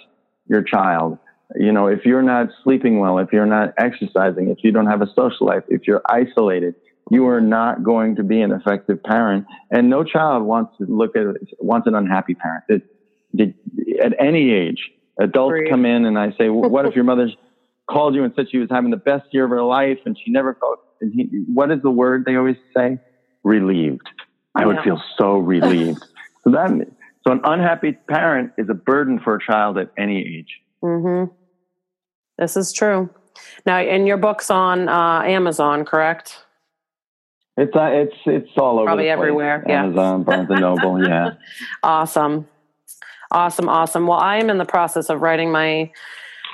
your 0.48 0.62
child. 0.62 1.18
You 1.54 1.72
know, 1.72 1.86
if 1.86 2.04
you're 2.04 2.22
not 2.22 2.48
sleeping 2.64 2.98
well, 2.98 3.18
if 3.18 3.32
you're 3.32 3.46
not 3.46 3.72
exercising, 3.78 4.50
if 4.50 4.58
you 4.62 4.72
don't 4.72 4.86
have 4.86 5.00
a 5.00 5.08
social 5.14 5.46
life, 5.46 5.62
if 5.68 5.86
you're 5.86 6.02
isolated, 6.08 6.74
you 7.10 7.26
are 7.26 7.40
not 7.40 7.82
going 7.82 8.16
to 8.16 8.22
be 8.22 8.40
an 8.40 8.52
effective 8.52 9.02
parent. 9.02 9.46
And 9.70 9.88
no 9.88 10.04
child 10.04 10.42
wants 10.42 10.76
to 10.78 10.86
look 10.86 11.16
at 11.16 11.26
wants 11.58 11.86
an 11.86 11.94
unhappy 11.94 12.34
parent. 12.34 12.64
It, 12.68 12.82
it, 13.34 13.54
at 14.02 14.14
any 14.18 14.52
age, 14.52 14.90
adults 15.18 15.52
Great. 15.52 15.70
come 15.70 15.84
in 15.84 16.04
and 16.04 16.18
I 16.18 16.32
say, 16.38 16.48
"What 16.48 16.86
if 16.86 16.94
your 16.94 17.04
mother 17.04 17.28
called 17.88 18.14
you 18.14 18.24
and 18.24 18.32
said 18.36 18.46
she 18.50 18.58
was 18.58 18.68
having 18.70 18.90
the 18.90 18.96
best 18.96 19.26
year 19.32 19.44
of 19.44 19.50
her 19.50 19.62
life 19.62 19.98
and 20.04 20.16
she 20.22 20.30
never 20.30 20.54
felt?" 20.54 20.80
He, 21.00 21.44
what 21.52 21.70
is 21.70 21.80
the 21.82 21.90
word 21.90 22.24
they 22.24 22.36
always 22.36 22.56
say? 22.76 22.98
Relieved. 23.44 24.08
I 24.54 24.66
would 24.66 24.80
feel 24.82 25.00
so 25.16 25.38
relieved. 25.38 26.02
so 26.44 26.50
that 26.50 26.70
so 27.26 27.32
an 27.32 27.40
unhappy 27.44 27.92
parent 27.92 28.52
is 28.58 28.68
a 28.68 28.74
burden 28.74 29.20
for 29.20 29.36
a 29.36 29.40
child 29.40 29.78
at 29.78 29.90
any 29.96 30.18
age. 30.18 30.60
Mm-hmm. 30.82 31.32
This 32.38 32.56
is 32.56 32.72
true. 32.72 33.10
Now, 33.66 33.78
and 33.78 34.06
your 34.06 34.16
book's 34.16 34.50
on 34.50 34.88
uh, 34.88 35.22
Amazon, 35.22 35.84
correct? 35.84 36.44
It's 37.58 37.74
uh, 37.74 37.90
it's 37.90 38.14
it's 38.24 38.50
all 38.56 38.78
over 38.78 38.86
probably 38.86 39.08
everywhere. 39.08 39.64
Yeah. 39.66 39.82
Amazon, 39.82 40.22
Barnes 40.22 40.48
and 40.48 40.60
Noble. 40.60 41.04
Yeah. 41.04 41.32
awesome, 41.82 42.46
awesome, 43.32 43.68
awesome. 43.68 44.06
Well, 44.06 44.20
I 44.20 44.36
am 44.36 44.48
in 44.48 44.58
the 44.58 44.64
process 44.64 45.10
of 45.10 45.22
writing 45.22 45.50
my 45.50 45.90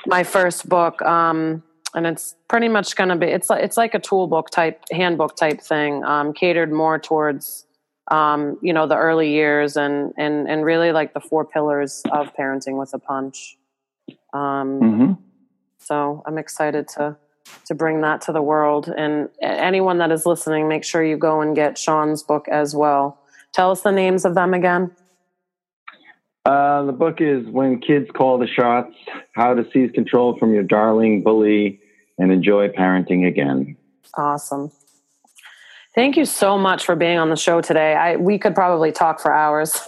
my 0.07 0.23
first 0.23 0.67
book, 0.67 0.99
um, 1.03 1.61
and 1.93 2.07
it's 2.07 2.33
pretty 2.47 2.69
much 2.69 2.95
going 2.95 3.09
to 3.09 3.15
be 3.15 3.27
it's 3.27 3.51
like 3.51 3.63
it's 3.63 3.77
like 3.77 3.93
a 3.93 3.99
tool 3.99 4.25
book 4.25 4.49
type 4.49 4.83
handbook 4.91 5.35
type 5.35 5.61
thing, 5.61 6.03
um, 6.05 6.33
catered 6.33 6.71
more 6.71 6.97
towards 6.97 7.67
um, 8.09 8.57
you 8.63 8.73
know 8.73 8.87
the 8.87 8.97
early 8.97 9.29
years 9.29 9.77
and 9.77 10.11
and 10.17 10.49
and 10.49 10.65
really 10.65 10.91
like 10.91 11.13
the 11.13 11.19
four 11.19 11.45
pillars 11.45 12.01
of 12.13 12.33
parenting 12.33 12.79
with 12.79 12.95
a 12.95 12.99
punch. 12.99 13.59
Um, 14.33 14.79
mm-hmm. 14.81 15.13
So 15.77 16.23
I'm 16.25 16.39
excited 16.39 16.87
to 16.97 17.15
to 17.65 17.75
bring 17.75 18.01
that 18.01 18.21
to 18.21 18.31
the 18.31 18.41
world. 18.41 18.87
And 18.95 19.29
anyone 19.41 19.97
that 19.99 20.11
is 20.11 20.25
listening, 20.25 20.67
make 20.67 20.83
sure 20.83 21.03
you 21.03 21.17
go 21.17 21.41
and 21.41 21.55
get 21.55 21.77
Sean's 21.77 22.23
book 22.23 22.47
as 22.49 22.75
well. 22.75 23.19
Tell 23.53 23.71
us 23.71 23.81
the 23.81 23.91
names 23.91 24.25
of 24.25 24.35
them 24.35 24.53
again. 24.53 24.91
Uh, 26.45 26.83
the 26.83 26.91
book 26.91 27.21
is 27.21 27.47
When 27.47 27.79
Kids 27.79 28.07
Call 28.15 28.37
the 28.37 28.47
Shots 28.47 28.93
How 29.33 29.55
to 29.55 29.65
Seize 29.73 29.91
Control 29.91 30.37
from 30.37 30.53
Your 30.53 30.63
Darling 30.63 31.23
Bully 31.23 31.79
and 32.19 32.31
Enjoy 32.31 32.67
Parenting 32.69 33.27
Again. 33.27 33.75
Awesome. 34.15 34.71
Thank 35.95 36.17
you 36.17 36.25
so 36.25 36.57
much 36.57 36.85
for 36.85 36.95
being 36.95 37.17
on 37.17 37.29
the 37.29 37.37
show 37.37 37.61
today. 37.61 37.95
I 37.95 38.17
we 38.17 38.37
could 38.37 38.53
probably 38.53 38.91
talk 38.91 39.21
for 39.21 39.33
hours. 39.33 39.79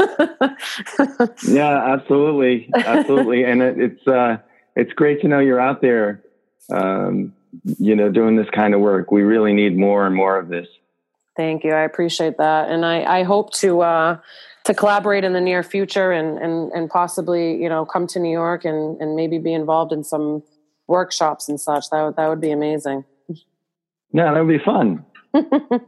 yeah, 1.45 1.93
absolutely, 1.93 2.72
absolutely, 2.74 3.43
and 3.43 3.62
it, 3.62 3.78
it's 3.78 4.08
uh, 4.08 4.38
it's 4.78 4.93
great 4.93 5.20
to 5.22 5.28
know 5.28 5.39
you're 5.39 5.60
out 5.60 5.82
there 5.82 6.24
um, 6.72 7.34
you 7.64 7.95
know, 7.95 8.10
doing 8.10 8.36
this 8.36 8.49
kind 8.51 8.74
of 8.74 8.80
work. 8.80 9.12
We 9.12 9.22
really 9.22 9.53
need 9.53 9.78
more 9.78 10.05
and 10.05 10.16
more 10.16 10.38
of 10.38 10.47
this. 10.47 10.68
Thank 11.36 11.64
you. 11.64 11.72
I 11.72 11.82
appreciate 11.82 12.38
that. 12.38 12.70
And 12.70 12.86
I, 12.86 13.20
I 13.20 13.24
hope 13.24 13.53
to, 13.55 13.82
uh, 13.82 14.18
to 14.66 14.74
collaborate 14.74 15.24
in 15.24 15.34
the 15.34 15.41
near 15.41 15.62
future 15.62 16.12
and, 16.12 16.38
and, 16.39 16.72
and 16.72 16.89
possibly, 16.89 17.62
you 17.62 17.70
know, 17.70 17.86
come 17.86 18.08
to 18.08 18.20
New 18.20 18.32
York 18.32 18.66
and, 18.66 18.99
and 18.99 19.16
maybe 19.16 19.38
be 19.38 19.53
involved 19.53 19.93
in 19.93 20.03
some 20.03 20.43
workshops 20.88 21.47
and 21.47 21.60
such. 21.60 21.89
That 21.91 22.03
would, 22.03 22.16
that 22.16 22.28
would 22.28 22.41
be 22.41 22.51
amazing. 22.51 23.05
Yeah, 24.12 24.34
that 24.34 24.43
would 24.43 24.58
be 24.58 24.64
fun. 24.64 25.05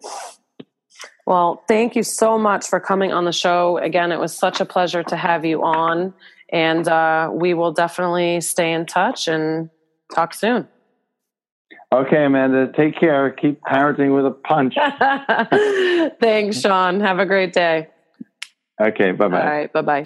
well, 1.25 1.63
thank 1.67 1.95
you 1.95 2.03
so 2.03 2.37
much 2.37 2.67
for 2.67 2.79
coming 2.79 3.11
on 3.11 3.25
the 3.25 3.31
show. 3.31 3.77
Again, 3.79 4.11
it 4.11 4.19
was 4.19 4.35
such 4.35 4.61
a 4.61 4.65
pleasure 4.65 5.03
to 5.03 5.15
have 5.15 5.45
you 5.45 5.63
on. 5.63 6.13
And 6.51 6.87
uh, 6.87 7.29
we 7.33 7.53
will 7.53 7.71
definitely 7.71 8.41
stay 8.41 8.71
in 8.71 8.85
touch 8.85 9.27
and 9.27 9.69
talk 10.13 10.33
soon. 10.33 10.67
Okay, 11.91 12.25
Amanda. 12.25 12.71
Take 12.71 12.99
care. 12.99 13.31
Keep 13.31 13.61
parenting 13.61 14.15
with 14.15 14.25
a 14.25 14.31
punch. 14.31 14.75
Thanks, 16.19 16.61
Sean. 16.61 16.99
Have 16.99 17.17
a 17.17 17.25
great 17.25 17.51
day. 17.53 17.87
Okay, 18.79 19.11
bye 19.11 19.27
bye. 19.27 19.41
All 19.41 19.47
right, 19.47 19.73
Bye 19.73 19.81
bye. 19.81 20.05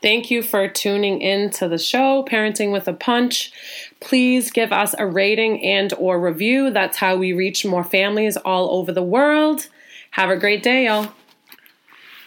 Thank 0.00 0.30
you 0.30 0.42
for 0.42 0.68
tuning 0.68 1.20
in 1.22 1.48
to 1.52 1.66
the 1.66 1.78
show, 1.78 2.24
Parenting 2.28 2.72
with 2.72 2.86
a 2.88 2.92
Punch. 2.92 3.52
Please 4.00 4.50
give 4.50 4.70
us 4.70 4.94
a 4.98 5.06
rating 5.06 5.64
and 5.64 5.94
or 5.94 6.20
review. 6.20 6.70
That's 6.70 6.98
how 6.98 7.16
we 7.16 7.32
reach 7.32 7.64
more 7.64 7.82
families 7.82 8.36
all 8.36 8.78
over 8.78 8.92
the 8.92 9.02
world. 9.02 9.68
Have 10.10 10.28
a 10.28 10.36
great 10.36 10.62
day, 10.62 10.84
y'all. 10.84 11.12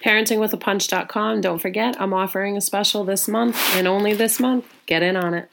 Parentingwithapunch.com. 0.04 1.42
Don't 1.42 1.60
forget, 1.60 1.96
I'm 2.02 2.16
offering 2.16 2.58
a 2.58 2.62
special 2.62 3.04
this 3.04 3.28
month 3.28 3.56
and 3.76 3.88
only 3.88 4.14
this 4.14 4.40
month. 4.40 4.66
Get 4.88 5.04
in 5.04 5.16
on 5.16 5.36
it. 5.36 5.50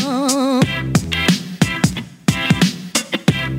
Oh. 0.00 0.47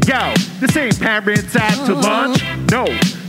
Yo, 0.09 0.33
this 0.59 0.75
ain't 0.75 0.99
parents 0.99 1.55
out 1.55 1.85
to 1.85 1.93
uh-huh. 1.93 2.01
lunch. 2.01 2.43
No, 2.71 2.83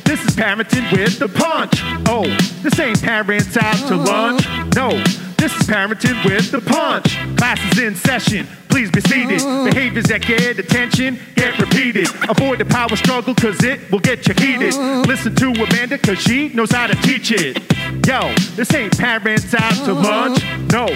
this 0.04 0.24
is 0.24 0.34
parenting 0.34 0.90
with 0.90 1.18
the 1.18 1.28
punch. 1.28 1.82
Oh, 2.08 2.24
this 2.62 2.80
ain't 2.80 3.02
parents 3.02 3.54
out 3.58 3.76
to 3.88 3.96
uh-huh. 3.96 4.04
lunch. 4.06 4.48
No, 4.74 4.88
this 5.36 5.54
is 5.60 5.66
parenting 5.66 6.24
with 6.24 6.50
the 6.50 6.62
punch. 6.62 7.18
Class 7.36 7.60
is 7.70 7.80
in 7.80 7.94
session. 7.94 8.46
Please 8.70 8.90
be 8.90 9.02
seated. 9.02 9.42
Uh-huh. 9.42 9.64
Behaviors 9.64 10.06
that 10.06 10.22
get 10.22 10.58
attention 10.58 11.18
get 11.36 11.58
repeated. 11.58 12.08
Avoid 12.30 12.60
the 12.60 12.64
power 12.64 12.96
struggle 12.96 13.34
cause 13.34 13.62
it 13.62 13.90
will 13.90 13.98
get 13.98 14.26
you 14.26 14.32
heated. 14.32 14.74
Listen 15.06 15.34
to 15.34 15.48
Amanda 15.50 15.98
cause 15.98 16.18
she 16.18 16.48
knows 16.48 16.70
how 16.70 16.86
to 16.86 16.94
teach 17.02 17.30
it. 17.30 17.58
Yo, 18.06 18.34
this 18.56 18.72
ain't 18.72 18.96
parents 18.96 19.52
out 19.52 19.74
to 19.84 19.92
lunch. 19.92 20.42
No, 20.72 20.86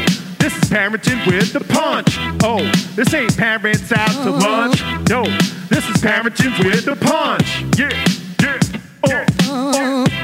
this 0.45 0.57
is 0.59 0.69
parenting 0.69 1.27
with 1.27 1.55
the 1.55 1.61
punch. 1.73 2.19
Oh, 2.45 2.71
this 2.97 3.15
ain't 3.15 3.35
parents 3.35 3.91
out 3.93 4.13
to 4.25 4.31
lunch. 4.31 4.83
No, 5.09 5.25
this 5.71 5.89
is 5.89 5.97
parenting 6.03 6.53
with 6.67 6.85
the 6.85 6.97
punch. 6.97 7.65
Yeah, 7.79 7.89
yeah, 9.09 9.27
oh, 9.49 10.24